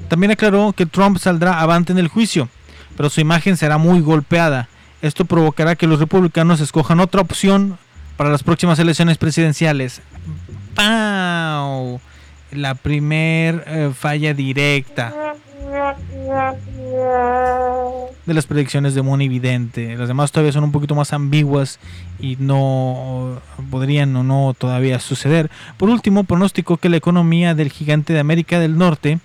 También 0.08 0.32
aclaró 0.32 0.74
que 0.74 0.86
Trump 0.86 1.18
saldrá 1.18 1.60
avante 1.60 1.92
en 1.92 1.98
el 1.98 2.08
juicio, 2.08 2.50
pero 2.98 3.10
su 3.10 3.22
imagen 3.22 3.58
será 3.58 3.78
muy 3.78 4.02
golpeada. 4.02 4.68
Esto 5.02 5.26
provocará 5.26 5.76
que 5.76 5.88
los 5.88 6.00
republicanos 6.00 6.60
escojan 6.60 7.00
otra 7.00 7.22
opción 7.22 7.78
para 8.18 8.30
las 8.30 8.44
próximas 8.44 8.78
elecciones 8.78 9.18
presidenciales. 9.18 10.02
¡Pau! 10.76 12.00
La 12.52 12.76
primer 12.76 13.64
eh, 13.66 13.92
falla 13.98 14.34
directa 14.34 15.36
de 18.26 18.34
las 18.34 18.46
predicciones 18.46 18.94
de 18.96 19.02
Moni 19.02 19.28
Vidente. 19.28 19.96
Las 19.98 20.08
demás 20.08 20.32
todavía 20.32 20.52
son 20.52 20.64
un 20.64 20.72
poquito 20.72 20.96
más 20.96 21.14
ambiguas 21.14 21.80
y 22.20 22.38
no 22.40 23.42
podrían 23.70 24.16
o 24.16 24.24
no 24.24 24.56
todavía 24.58 25.00
suceder. 25.00 25.50
Por 25.78 25.90
último, 25.90 26.24
pronosticó 26.24 26.78
que 26.78 26.90
la 26.90 26.98
economía 26.98 27.56
del 27.56 27.72
gigante 27.72 28.14
de 28.14 28.20
América 28.20 28.60
del 28.60 28.78
Norte 28.78 29.20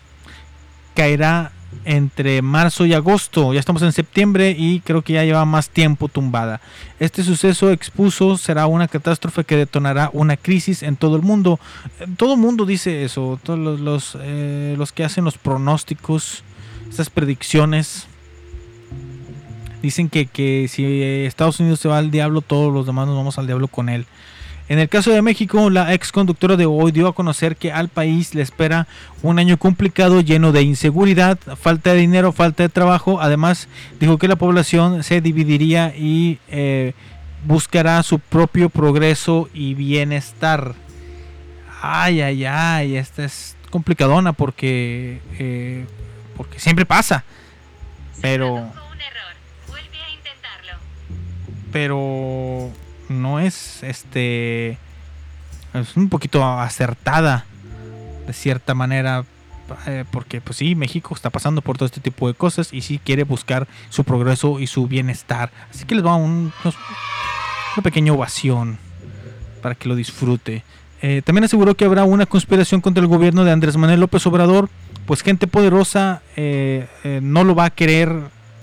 caerá 0.94 1.52
entre 1.84 2.42
marzo 2.42 2.86
y 2.86 2.94
agosto. 2.94 3.52
Ya 3.52 3.60
estamos 3.60 3.82
en 3.82 3.92
septiembre 3.92 4.54
y 4.56 4.80
creo 4.80 5.02
que 5.02 5.14
ya 5.14 5.24
lleva 5.24 5.44
más 5.44 5.70
tiempo 5.70 6.08
tumbada. 6.08 6.60
Este 6.98 7.22
suceso 7.22 7.70
expuso 7.70 8.36
será 8.36 8.66
una 8.66 8.88
catástrofe 8.88 9.44
que 9.44 9.56
detonará 9.56 10.10
una 10.12 10.36
crisis 10.36 10.82
en 10.82 10.96
todo 10.96 11.16
el 11.16 11.22
mundo. 11.22 11.60
Todo 12.16 12.34
el 12.34 12.40
mundo 12.40 12.66
dice 12.66 13.04
eso. 13.04 13.38
Todos 13.42 13.58
los, 13.58 13.80
los, 13.80 14.18
eh, 14.20 14.76
que 14.94 15.04
hacen 15.04 15.24
los 15.24 15.38
pronósticos, 15.38 16.42
estas 16.88 17.10
predicciones, 17.10 18.06
dicen 19.82 20.08
que, 20.08 20.26
que 20.26 20.68
si 20.68 21.02
Estados 21.02 21.60
Unidos 21.60 21.80
se 21.80 21.88
va 21.88 21.98
al 21.98 22.10
diablo, 22.10 22.40
todos 22.40 22.72
los 22.72 22.86
demás 22.86 23.06
nos 23.06 23.16
vamos 23.16 23.38
al 23.38 23.46
diablo 23.46 23.68
con 23.68 23.88
él. 23.88 24.06
En 24.68 24.78
el 24.80 24.88
caso 24.88 25.12
de 25.12 25.22
México, 25.22 25.70
la 25.70 25.94
ex 25.94 26.10
conductora 26.10 26.56
de 26.56 26.66
hoy 26.66 26.90
dio 26.90 27.06
a 27.06 27.14
conocer 27.14 27.56
que 27.56 27.72
al 27.72 27.88
país 27.88 28.34
le 28.34 28.42
espera 28.42 28.88
un 29.22 29.38
año 29.38 29.58
complicado 29.58 30.20
lleno 30.20 30.50
de 30.50 30.62
inseguridad, 30.62 31.38
falta 31.56 31.92
de 31.92 32.00
dinero, 32.00 32.32
falta 32.32 32.64
de 32.64 32.68
trabajo. 32.68 33.20
Además, 33.20 33.68
dijo 34.00 34.18
que 34.18 34.26
la 34.26 34.36
población 34.36 35.04
se 35.04 35.20
dividiría 35.20 35.94
y 35.96 36.38
eh, 36.48 36.94
buscará 37.44 38.02
su 38.02 38.18
propio 38.18 38.68
progreso 38.68 39.48
y 39.54 39.74
bienestar. 39.74 40.74
Ay, 41.80 42.20
ay, 42.20 42.44
ay, 42.44 42.96
esta 42.96 43.24
es 43.24 43.56
complicadona 43.70 44.32
porque, 44.32 45.20
eh, 45.38 45.86
porque 46.36 46.58
siempre 46.58 46.84
pasa. 46.84 47.24
Pero 48.20 48.72
pero 51.76 52.70
no 53.08 53.40
es 53.40 53.82
este 53.82 54.78
es 55.74 55.96
un 55.96 56.08
poquito 56.08 56.44
acertada 56.44 57.44
de 58.26 58.32
cierta 58.32 58.74
manera 58.74 59.24
eh, 59.86 60.04
porque 60.10 60.40
pues 60.40 60.58
sí 60.58 60.74
México 60.74 61.14
está 61.14 61.30
pasando 61.30 61.60
por 61.62 61.76
todo 61.76 61.86
este 61.86 62.00
tipo 62.00 62.28
de 62.28 62.34
cosas 62.34 62.72
y 62.72 62.80
sí 62.82 63.00
quiere 63.02 63.24
buscar 63.24 63.66
su 63.90 64.04
progreso 64.04 64.58
y 64.60 64.66
su 64.66 64.86
bienestar 64.86 65.50
así 65.70 65.84
que 65.84 65.94
les 65.94 66.04
va 66.04 66.14
un, 66.16 66.52
unos- 66.64 66.76
una 67.76 67.82
pequeña 67.82 68.12
ovación 68.12 68.78
para 69.62 69.74
que 69.74 69.88
lo 69.88 69.94
disfrute 69.96 70.62
Eh, 71.02 71.20
también 71.22 71.44
aseguró 71.44 71.74
que 71.74 71.84
habrá 71.84 72.04
una 72.04 72.24
conspiración 72.24 72.80
contra 72.80 73.02
el 73.02 73.06
gobierno 73.06 73.44
de 73.44 73.52
Andrés 73.52 73.76
Manuel 73.76 74.00
López 74.00 74.26
Obrador, 74.26 74.70
pues 75.06 75.20
gente 75.22 75.46
poderosa 75.46 76.22
eh, 76.36 76.86
no 77.22 77.44
lo 77.44 77.54
va 77.54 77.66
a 77.66 77.70
querer 77.70 78.08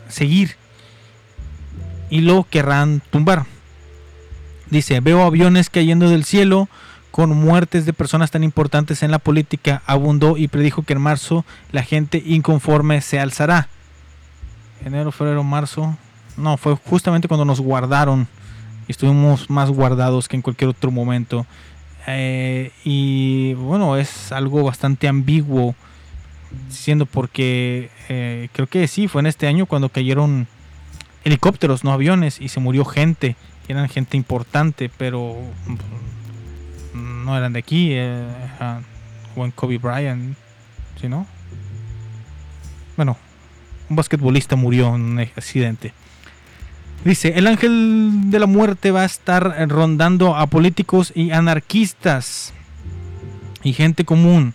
seguir 0.10 0.56
y 2.10 2.22
lo 2.22 2.44
querrán 2.50 3.02
tumbar. 3.12 3.46
Dice, 4.74 5.02
veo 5.02 5.22
aviones 5.22 5.70
cayendo 5.70 6.10
del 6.10 6.24
cielo 6.24 6.68
con 7.12 7.30
muertes 7.30 7.86
de 7.86 7.94
personas 7.94 8.32
tan 8.32 8.44
importantes 8.44 9.04
en 9.04 9.12
la 9.12 9.20
política, 9.20 9.84
abundó 9.86 10.36
y 10.36 10.48
predijo 10.48 10.82
que 10.82 10.94
en 10.94 11.02
marzo 11.02 11.46
la 11.72 11.84
gente 11.84 12.24
inconforme 12.26 13.00
se 13.02 13.20
alzará. 13.20 13.68
Enero, 14.84 15.12
febrero, 15.12 15.44
marzo. 15.44 15.96
No, 16.38 16.58
fue 16.58 16.76
justamente 16.76 17.28
cuando 17.28 17.46
nos 17.46 17.62
guardaron. 17.62 18.28
Estuvimos 18.88 19.48
más 19.48 19.70
guardados 19.70 20.28
que 20.28 20.38
en 20.38 20.42
cualquier 20.42 20.72
otro 20.72 20.90
momento. 20.90 21.46
Eh, 22.08 22.72
y 22.84 23.54
bueno, 23.54 23.96
es 23.96 24.32
algo 24.32 24.64
bastante 24.64 25.08
ambiguo, 25.08 25.76
siendo 26.70 27.06
porque 27.06 27.92
eh, 28.10 28.50
creo 28.54 28.66
que 28.66 28.88
sí, 28.88 29.08
fue 29.08 29.22
en 29.22 29.28
este 29.28 29.46
año 29.46 29.68
cuando 29.68 29.90
cayeron 29.90 30.48
helicópteros, 31.26 31.84
no 31.84 31.94
aviones, 31.94 32.42
y 32.42 32.50
se 32.50 32.60
murió 32.60 32.86
gente. 32.86 33.36
Eran 33.68 33.88
gente 33.90 34.18
importante, 34.18 34.90
pero 34.98 35.38
mm, 36.94 37.26
no 37.26 37.38
eran 37.38 37.54
de 37.54 37.60
aquí. 37.60 37.90
Eh, 37.92 38.28
como 39.34 39.46
en 39.46 39.52
Kobe 39.52 39.78
Bryant, 39.78 40.36
¿sí 41.00 41.10
no? 41.10 41.26
Bueno, 42.96 43.18
un 43.90 43.96
basquetbolista 43.96 44.56
murió 44.56 44.96
en 44.96 45.02
un 45.02 45.20
accidente. 45.20 45.94
Dice, 47.04 47.34
el 47.36 47.48
ángel 47.48 48.30
de 48.32 48.40
la 48.40 48.46
muerte 48.46 48.92
va 48.92 49.02
a 49.02 49.06
estar 49.06 49.68
rondando 49.70 50.36
a 50.36 50.48
políticos 50.48 51.12
y 51.14 51.32
anarquistas 51.32 52.54
y 53.64 53.74
gente 53.74 54.06
común. 54.06 54.54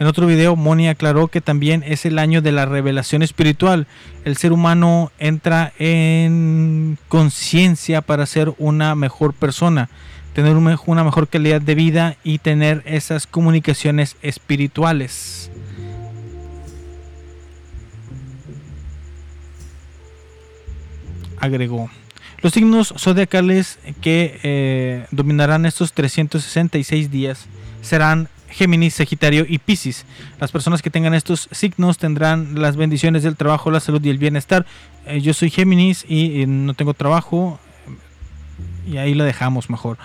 En 0.00 0.06
otro 0.06 0.26
video, 0.26 0.56
Moni 0.56 0.88
aclaró 0.88 1.28
que 1.28 1.42
también 1.42 1.84
es 1.86 2.06
el 2.06 2.18
año 2.18 2.40
de 2.40 2.52
la 2.52 2.64
revelación 2.64 3.22
espiritual. 3.22 3.86
El 4.24 4.38
ser 4.38 4.50
humano 4.50 5.12
entra 5.18 5.74
en 5.78 6.96
conciencia 7.08 8.00
para 8.00 8.24
ser 8.24 8.54
una 8.56 8.94
mejor 8.94 9.34
persona, 9.34 9.90
tener 10.32 10.56
una 10.56 11.04
mejor 11.04 11.28
calidad 11.28 11.60
de 11.60 11.74
vida 11.74 12.16
y 12.24 12.38
tener 12.38 12.82
esas 12.86 13.26
comunicaciones 13.26 14.16
espirituales. 14.22 15.50
agregó. 21.40 21.90
Los 22.42 22.52
signos 22.54 22.94
zodiacales 22.98 23.78
que 24.00 24.38
eh, 24.42 25.06
dominarán 25.10 25.66
estos 25.66 25.92
366 25.92 27.10
días 27.10 27.46
serán 27.82 28.28
Géminis, 28.50 28.94
Sagitario 28.94 29.46
y 29.48 29.58
Piscis. 29.58 30.04
Las 30.40 30.52
personas 30.52 30.82
que 30.82 30.90
tengan 30.90 31.14
estos 31.14 31.48
signos 31.52 31.98
tendrán 31.98 32.60
las 32.60 32.76
bendiciones 32.76 33.22
del 33.22 33.36
trabajo, 33.36 33.70
la 33.70 33.80
salud 33.80 34.04
y 34.04 34.10
el 34.10 34.18
bienestar. 34.18 34.66
Eh, 35.06 35.20
yo 35.20 35.34
soy 35.34 35.50
Géminis 35.50 36.04
y, 36.08 36.42
eh, 36.42 36.46
no 36.46 36.74
tengo 36.74 36.94
trabajo 36.94 37.58
y 38.86 38.96
ahí 38.98 39.14
la 39.14 39.24
dejamos 39.24 39.70
mejor. 39.70 39.98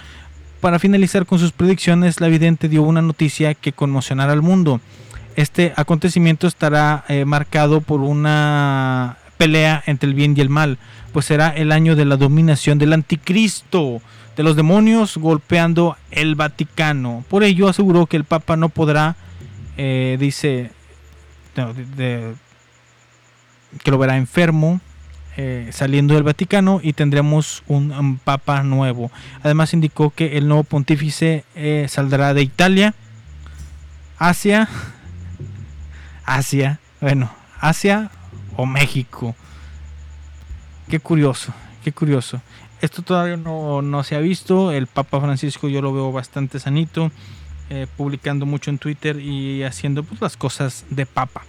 Para 0.61 0.79
finalizar 0.79 1.25
con 1.25 1.39
sus 1.39 1.51
predicciones, 1.51 2.21
la 2.21 2.27
vidente 2.27 2.69
dio 2.69 2.81
una 2.83 3.01
noticia 3.01 3.53
que 3.53 3.73
conmocionará 3.73 4.33
al 4.33 4.41
mundo. 4.41 4.81
Este 5.35 5.73
acontecimiento 5.75 6.47
estará 6.47 7.03
eh, 7.07 7.25
marcado 7.25 7.81
por 7.81 7.99
una 8.01 9.17
pelea 9.37 9.83
entre 9.85 10.09
el 10.09 10.15
bien 10.15 10.33
y 10.37 10.41
el 10.41 10.49
mal, 10.49 10.77
pues 11.11 11.25
será 11.25 11.49
el 11.49 11.71
año 11.71 11.95
de 11.95 12.05
la 12.05 12.15
dominación 12.17 12.77
del 12.77 12.93
anticristo, 12.93 14.01
de 14.35 14.43
los 14.43 14.55
demonios 14.55 15.17
golpeando 15.17 15.97
el 16.11 16.35
Vaticano. 16.35 17.23
Por 17.29 17.43
ello 17.43 17.67
aseguró 17.67 18.05
que 18.05 18.17
el 18.17 18.23
Papa 18.23 18.57
no 18.57 18.69
podrá, 18.69 19.15
eh, 19.77 20.17
dice, 20.19 20.71
que 21.55 22.31
lo 23.91 23.97
verá 23.97 24.17
enfermo, 24.17 24.81
eh, 25.37 25.69
saliendo 25.73 26.13
del 26.13 26.23
Vaticano 26.23 26.79
y 26.81 26.93
tendremos 26.93 27.63
un, 27.67 28.19
Papa 28.23 28.63
nuevo. 28.63 29.11
Además 29.43 29.73
indicó 29.73 30.09
que 30.09 30.37
el 30.37 30.47
nuevo 30.47 30.63
pontífice 30.63 31.43
eh, 31.55 31.87
saldrá 31.89 32.33
de 32.33 32.41
Italia, 32.41 32.93
Asia, 34.17 34.69
Asia, 36.25 36.79
bueno, 37.01 37.29
Asia 37.59 38.11
o 38.55 38.65
México. 38.65 39.35
Qué 40.89 40.99
curioso, 40.99 41.53
qué 41.83 41.91
curioso. 41.91 42.41
Esto 42.85 43.01
todavía 43.01 43.35
no, 43.35 43.81
no 43.81 44.03
se 44.03 44.15
ha 44.15 44.19
visto. 44.19 44.71
El 44.71 44.85
Papa 44.85 45.19
Francisco 45.19 45.67
yo 45.67 45.81
lo 45.81 45.91
veo 45.91 46.11
bastante 46.11 46.59
sanito, 46.59 47.11
eh, 47.71 47.87
publicando 47.97 48.45
mucho 48.45 48.69
en 48.69 48.77
Twitter 48.77 49.19
y 49.19 49.63
haciendo 49.63 50.03
pues, 50.03 50.21
las 50.21 50.37
cosas 50.37 50.85
de 50.91 51.07
Papa. 51.07 51.41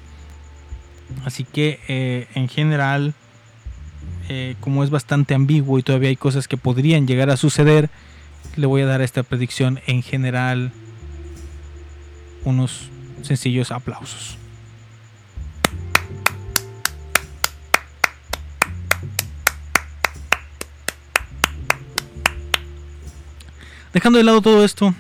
Así 1.27 1.45
que 1.45 1.79
eh, 1.89 2.27
en 2.35 2.49
general, 2.49 3.13
eh, 4.31 4.57
como 4.61 4.83
es 4.83 4.89
bastante 4.89 5.35
ambiguo 5.35 5.79
y 5.79 5.83
todavía 5.83 6.09
hay 6.09 6.17
cosas 6.17 6.49
que 6.49 6.57
podrían 6.57 7.07
llegar 7.07 7.29
a 7.29 7.37
suceder, 7.37 7.91
le 8.57 8.65
voy 8.65 8.81
a 8.81 8.87
dar 8.87 9.03
a 9.03 9.05
esta 9.05 9.23
predicción 9.23 9.81
en 9.87 10.03
general 10.03 10.73
unos 12.45 12.89
sencillos 13.21 13.73
aplausos. 13.73 14.39
Dejando 23.97 24.19
de 24.19 24.25
lado 24.25 24.43
todo 24.43 24.63
esto, 24.63 24.93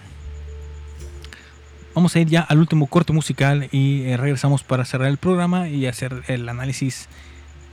vamos 1.95 2.17
a 2.17 2.21
ir 2.21 2.29
ya 2.29 2.41
al 2.41 2.61
último 2.61 2.87
corte 2.87 3.13
musical 3.13 3.69
y 3.71 4.05
eh, 4.05 4.17
regresamos 4.17 4.63
para 4.63 4.87
cerrar 4.87 5.09
el 5.09 5.19
programa 5.19 5.69
y 5.69 5.85
hacer 5.85 6.23
el 6.29 6.49
análisis 6.49 7.07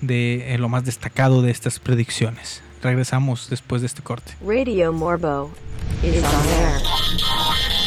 de 0.02 0.54
eh, 0.54 0.58
lo 0.58 0.68
más 0.68 0.84
destacado 0.84 1.42
de 1.42 1.50
estas 1.50 1.80
predicciones. 1.80 2.62
Regresamos 2.82 3.50
después 3.50 3.82
de 3.82 3.88
este 3.88 4.02
corte. 4.02 4.34
Radio 4.46 4.92
Morbo 4.92 5.50
is 6.04 6.22
on 6.26 6.50
air. 6.60 7.83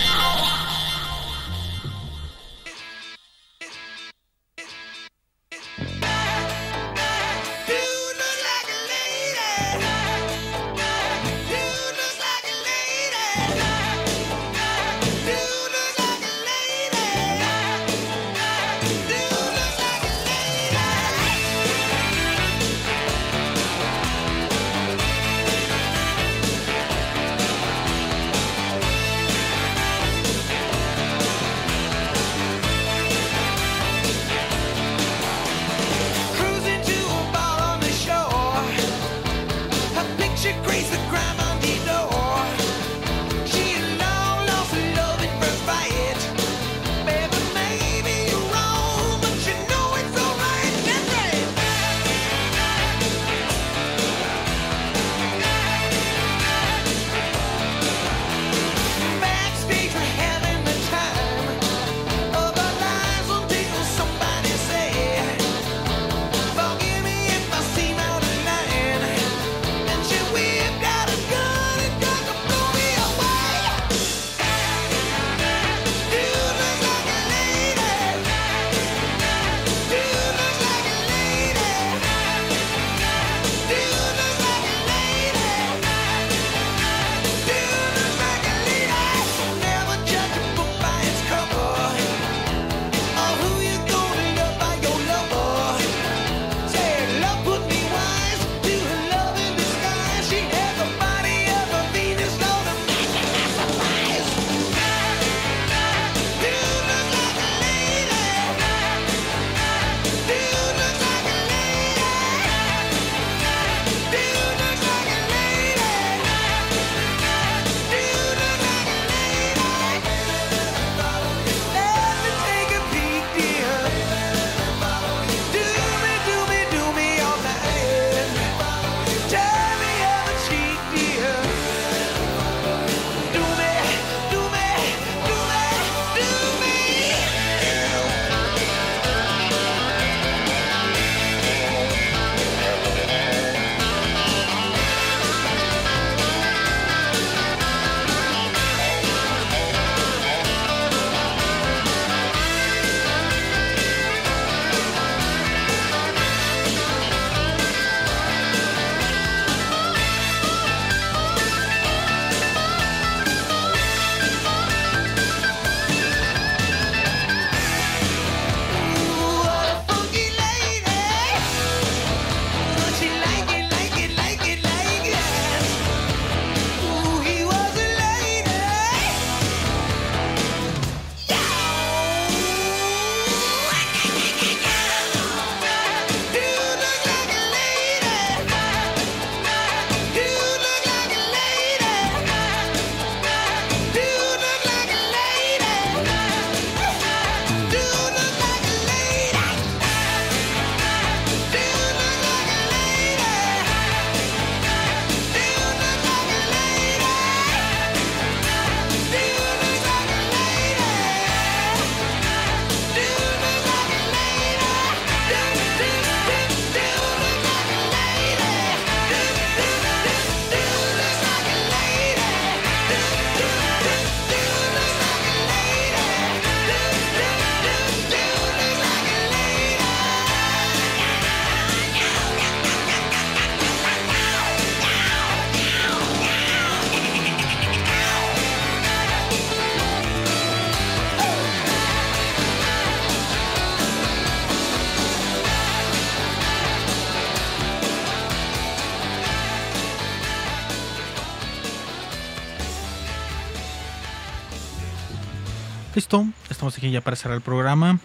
Aquí 256.76 256.90
ya 256.90 257.00
para 257.00 257.16
cerrar 257.16 257.36
el 257.36 257.42
programa. 257.42 257.98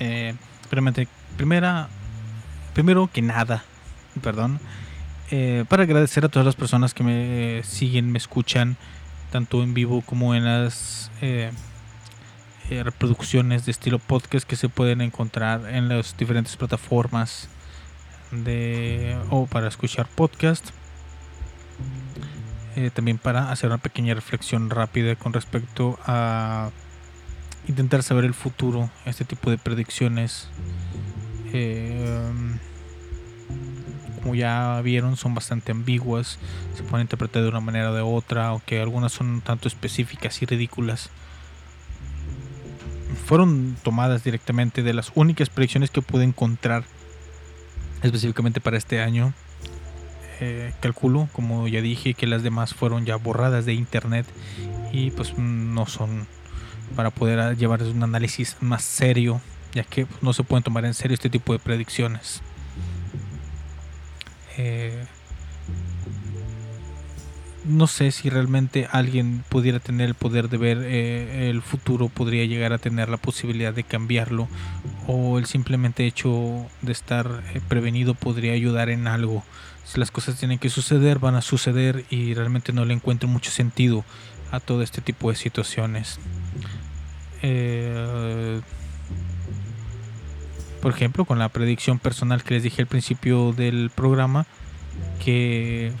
Eh, 0.00 0.34
primera, 1.36 1.88
primero 2.74 3.10
que 3.12 3.22
nada, 3.22 3.64
perdón, 4.22 4.60
eh, 5.30 5.64
para 5.68 5.82
agradecer 5.82 6.24
a 6.24 6.28
todas 6.28 6.46
las 6.46 6.56
personas 6.56 6.94
que 6.94 7.04
me 7.04 7.62
siguen, 7.62 8.10
me 8.10 8.18
escuchan, 8.18 8.76
tanto 9.30 9.62
en 9.62 9.74
vivo 9.74 10.00
como 10.00 10.34
en 10.34 10.44
las 10.44 11.10
eh, 11.20 11.50
eh, 12.70 12.82
reproducciones 12.82 13.66
de 13.66 13.72
estilo 13.72 13.98
podcast 13.98 14.48
que 14.48 14.56
se 14.56 14.70
pueden 14.70 15.02
encontrar 15.02 15.68
en 15.68 15.88
las 15.88 16.16
diferentes 16.16 16.56
plataformas 16.56 17.48
o 19.30 19.46
para 19.46 19.68
escuchar 19.68 20.06
podcast. 20.06 20.70
También 22.94 23.18
para 23.18 23.50
hacer 23.50 23.70
una 23.70 23.78
pequeña 23.78 24.14
reflexión 24.14 24.70
rápida 24.70 25.16
con 25.16 25.32
respecto 25.32 25.98
a 26.06 26.70
intentar 27.68 28.02
saber 28.02 28.24
el 28.24 28.34
futuro, 28.34 28.90
este 29.04 29.24
tipo 29.24 29.50
de 29.50 29.58
predicciones. 29.58 30.48
eh, 31.52 32.30
como 34.22 34.34
ya 34.34 34.80
vieron, 34.82 35.16
son 35.16 35.34
bastante 35.34 35.72
ambiguas, 35.72 36.38
se 36.76 36.82
pueden 36.82 37.04
interpretar 37.04 37.42
de 37.42 37.48
una 37.48 37.60
manera 37.60 37.92
o 37.92 37.94
de 37.94 38.02
otra, 38.02 38.48
aunque 38.48 38.80
algunas 38.80 39.12
son 39.12 39.28
un 39.28 39.40
tanto 39.40 39.68
específicas 39.68 40.42
y 40.42 40.46
ridículas. 40.46 41.10
Fueron 43.26 43.76
tomadas 43.82 44.24
directamente 44.24 44.82
de 44.82 44.92
las 44.92 45.12
únicas 45.14 45.50
predicciones 45.50 45.90
que 45.90 46.02
pude 46.02 46.24
encontrar 46.24 46.84
específicamente 48.02 48.60
para 48.60 48.76
este 48.76 49.00
año. 49.00 49.32
Eh, 50.40 50.72
calculo, 50.80 51.28
como 51.32 51.66
ya 51.68 51.80
dije, 51.80 52.14
que 52.14 52.26
las 52.26 52.42
demás 52.42 52.74
fueron 52.74 53.06
ya 53.06 53.16
borradas 53.16 53.66
de 53.66 53.74
internet 53.74 54.26
y 54.92 55.10
pues 55.10 55.36
no 55.38 55.86
son 55.86 56.26
para 56.96 57.10
poder 57.10 57.56
llevar 57.56 57.82
un 57.82 58.02
análisis 58.02 58.56
más 58.60 58.84
serio, 58.84 59.40
ya 59.74 59.84
que 59.84 60.06
pues, 60.06 60.22
no 60.22 60.32
se 60.32 60.42
pueden 60.42 60.62
tomar 60.62 60.84
en 60.84 60.94
serio 60.94 61.14
este 61.14 61.30
tipo 61.30 61.52
de 61.52 61.58
predicciones. 61.58 62.42
Eh, 64.56 65.04
no 67.64 67.86
sé 67.86 68.10
si 68.12 68.30
realmente 68.30 68.88
alguien 68.90 69.44
pudiera 69.48 69.78
tener 69.78 70.08
el 70.08 70.14
poder 70.14 70.48
de 70.48 70.56
ver 70.56 70.78
eh, 70.82 71.50
el 71.50 71.60
futuro, 71.60 72.08
podría 72.08 72.44
llegar 72.46 72.72
a 72.72 72.78
tener 72.78 73.08
la 73.08 73.18
posibilidad 73.18 73.74
de 73.74 73.84
cambiarlo, 73.84 74.48
o 75.06 75.38
el 75.38 75.46
simplemente 75.46 76.06
hecho 76.06 76.66
de 76.82 76.92
estar 76.92 77.42
eh, 77.54 77.60
prevenido 77.68 78.14
podría 78.14 78.52
ayudar 78.54 78.88
en 78.88 79.06
algo. 79.06 79.44
Si 79.84 80.00
las 80.00 80.10
cosas 80.10 80.38
tienen 80.38 80.58
que 80.58 80.70
suceder, 80.70 81.18
van 81.18 81.34
a 81.34 81.42
suceder 81.42 82.04
y 82.10 82.34
realmente 82.34 82.72
no 82.72 82.84
le 82.84 82.94
encuentro 82.94 83.28
mucho 83.28 83.50
sentido 83.50 84.04
a 84.50 84.60
todo 84.60 84.82
este 84.82 85.00
tipo 85.00 85.30
de 85.30 85.36
situaciones. 85.36 86.18
Eh, 87.42 88.60
por 90.80 90.92
ejemplo, 90.92 91.24
con 91.24 91.38
la 91.38 91.48
predicción 91.48 91.98
personal 91.98 92.44
que 92.44 92.54
les 92.54 92.62
dije 92.62 92.82
al 92.82 92.88
principio 92.88 93.52
del 93.52 93.90
programa, 93.94 94.46
que, 95.24 95.92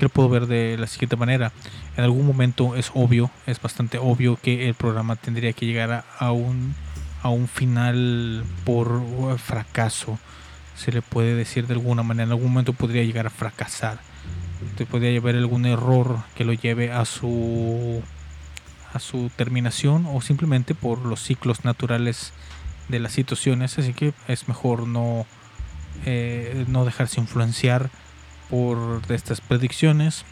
lo 0.00 0.08
puedo 0.08 0.28
ver 0.28 0.46
de 0.46 0.76
la 0.78 0.86
siguiente 0.86 1.16
manera. 1.16 1.52
En 1.96 2.04
algún 2.04 2.26
momento 2.26 2.76
es 2.76 2.90
obvio, 2.94 3.30
es 3.46 3.60
bastante 3.60 3.98
obvio 3.98 4.38
que 4.40 4.68
el 4.68 4.74
programa 4.74 5.16
tendría 5.16 5.52
que 5.52 5.66
llegar 5.66 6.04
a, 6.18 6.32
un, 6.32 6.74
a 7.22 7.28
un 7.28 7.48
final 7.48 8.44
por 8.64 9.38
fracaso. 9.38 10.18
Se 10.76 10.92
le 10.92 11.02
puede 11.02 11.34
decir 11.34 11.66
de 11.66 11.74
alguna 11.74 12.04
manera, 12.04 12.24
en 12.24 12.30
algún 12.30 12.52
momento 12.52 12.72
podría 12.72 13.02
llegar 13.02 13.26
a 13.26 13.30
fracasar. 13.30 13.98
Te 14.76 14.86
podría 14.86 15.18
haber 15.18 15.36
algún 15.36 15.66
error 15.66 16.20
que 16.36 16.44
lo 16.44 16.52
lleve 16.52 16.92
a 16.92 17.04
su 17.04 18.02
su 18.98 19.30
terminación 19.36 20.06
o 20.06 20.20
simplemente 20.20 20.74
por 20.74 21.04
los 21.04 21.22
ciclos 21.22 21.64
naturales 21.64 22.32
de 22.88 23.00
las 23.00 23.12
situaciones, 23.12 23.78
así 23.78 23.92
que 23.92 24.14
es 24.26 24.48
mejor 24.48 24.86
no, 24.86 25.26
eh, 26.06 26.64
no 26.68 26.84
dejarse 26.84 27.20
influenciar 27.20 27.90
por 28.48 29.02
estas 29.08 29.40
predicciones. 29.40 30.24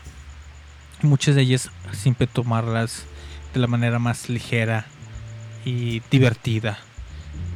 Muchas 1.02 1.34
de 1.34 1.42
ellas 1.42 1.70
siempre 1.92 2.26
tomarlas 2.26 3.04
de 3.52 3.60
la 3.60 3.66
manera 3.66 3.98
más 3.98 4.28
ligera 4.28 4.86
y 5.64 6.00
divertida 6.10 6.78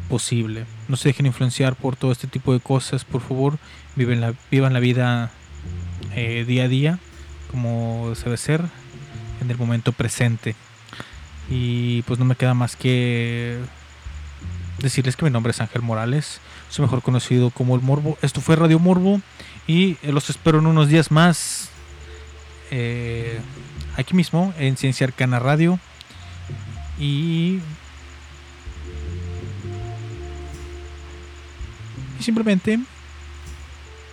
posible. 0.09 0.67
No 0.89 0.97
se 0.97 1.09
dejen 1.09 1.27
influenciar 1.27 1.77
por 1.77 1.97
todo 1.97 2.13
este 2.13 2.27
tipo 2.27 2.53
de 2.53 2.61
cosas, 2.61 3.05
por 3.05 3.23
favor. 3.23 3.59
La, 3.97 4.35
vivan 4.51 4.73
la 4.73 4.81
vida 4.81 5.31
eh, 6.15 6.45
día 6.47 6.65
a 6.65 6.69
día, 6.69 6.99
como 7.51 8.13
debe 8.25 8.37
ser, 8.37 8.63
en 9.41 9.51
el 9.51 9.57
momento 9.57 9.93
presente. 9.93 10.55
Y 11.51 12.03
pues 12.03 12.19
no 12.19 12.25
me 12.25 12.37
queda 12.37 12.55
más 12.55 12.77
que 12.77 13.59
decirles 14.79 15.17
que 15.17 15.25
mi 15.25 15.31
nombre 15.31 15.51
es 15.51 15.61
Ángel 15.61 15.83
Morales, 15.83 16.41
soy 16.69 16.85
mejor 16.85 17.03
conocido 17.03 17.51
como 17.51 17.75
el 17.75 17.83
Morbo. 17.83 18.17
Esto 18.23 18.41
fue 18.41 18.57
Radio 18.57 18.79
Morbo 18.79 19.21
y 19.67 19.97
eh, 20.03 20.13
los 20.13 20.31
espero 20.31 20.59
en 20.59 20.67
unos 20.67 20.89
días 20.89 21.11
más 21.11 21.71
eh, 22.71 23.41
aquí 23.97 24.15
mismo 24.15 24.55
en 24.59 24.77
Ciencia 24.77 25.07
Arcana 25.07 25.39
Radio. 25.39 25.79
Y, 26.99 27.61
y 32.19 32.23
simplemente 32.23 32.79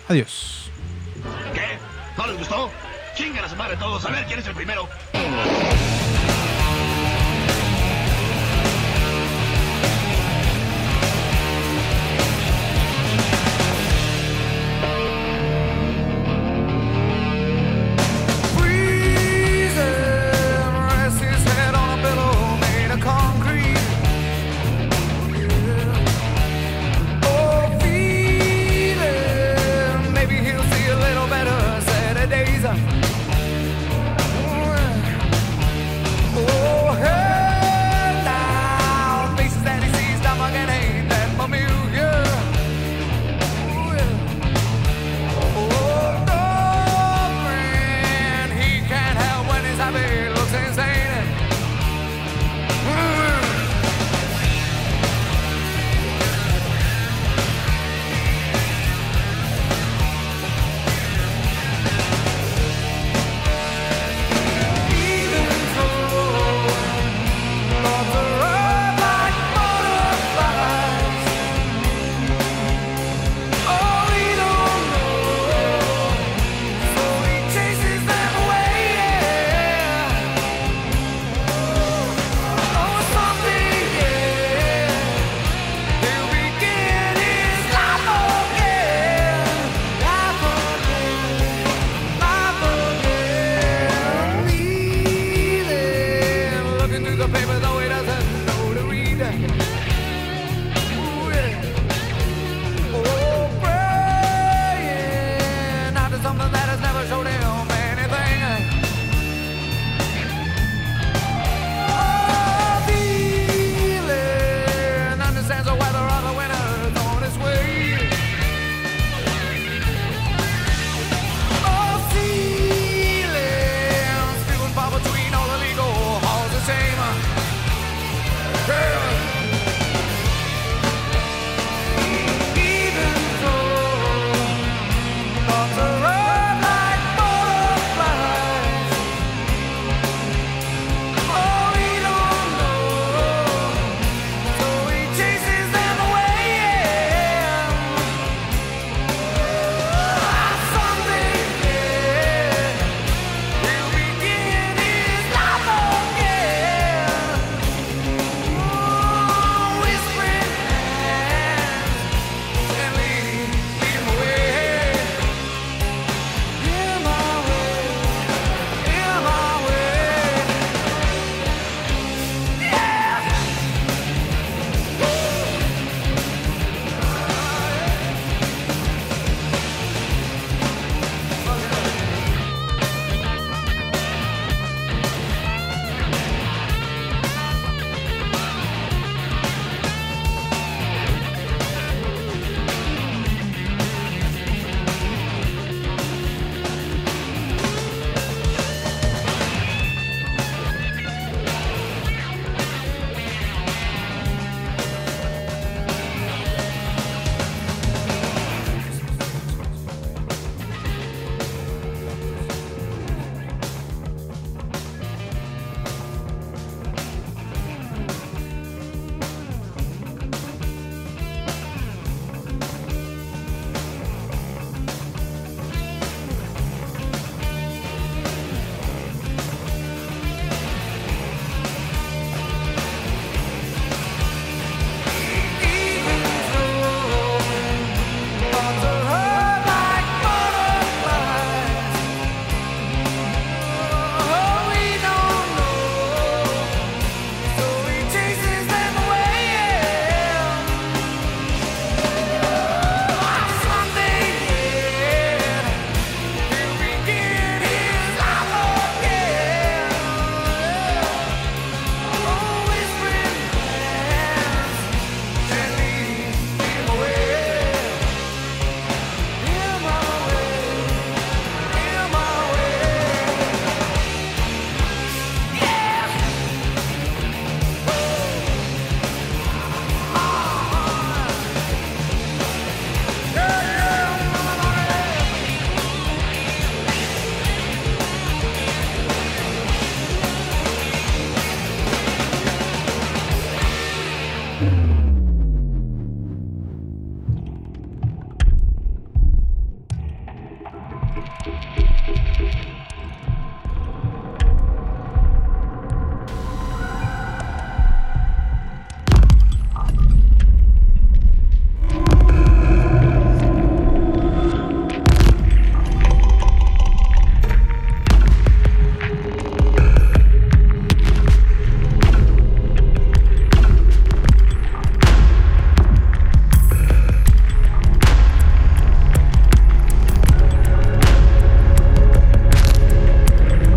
adiós. 0.08 0.70
¿Qué? 1.54 1.78
¿No 2.16 2.26
les 2.26 2.38
gustó? 2.38 2.70
Chingan 3.14 3.44
a 3.44 3.48
su 3.48 3.56
madre 3.56 3.76
todos, 3.76 4.04
a 4.04 4.10
ver 4.10 4.26
quién 4.26 4.40
es 4.40 4.46
el 4.46 4.54
primero. 4.54 4.88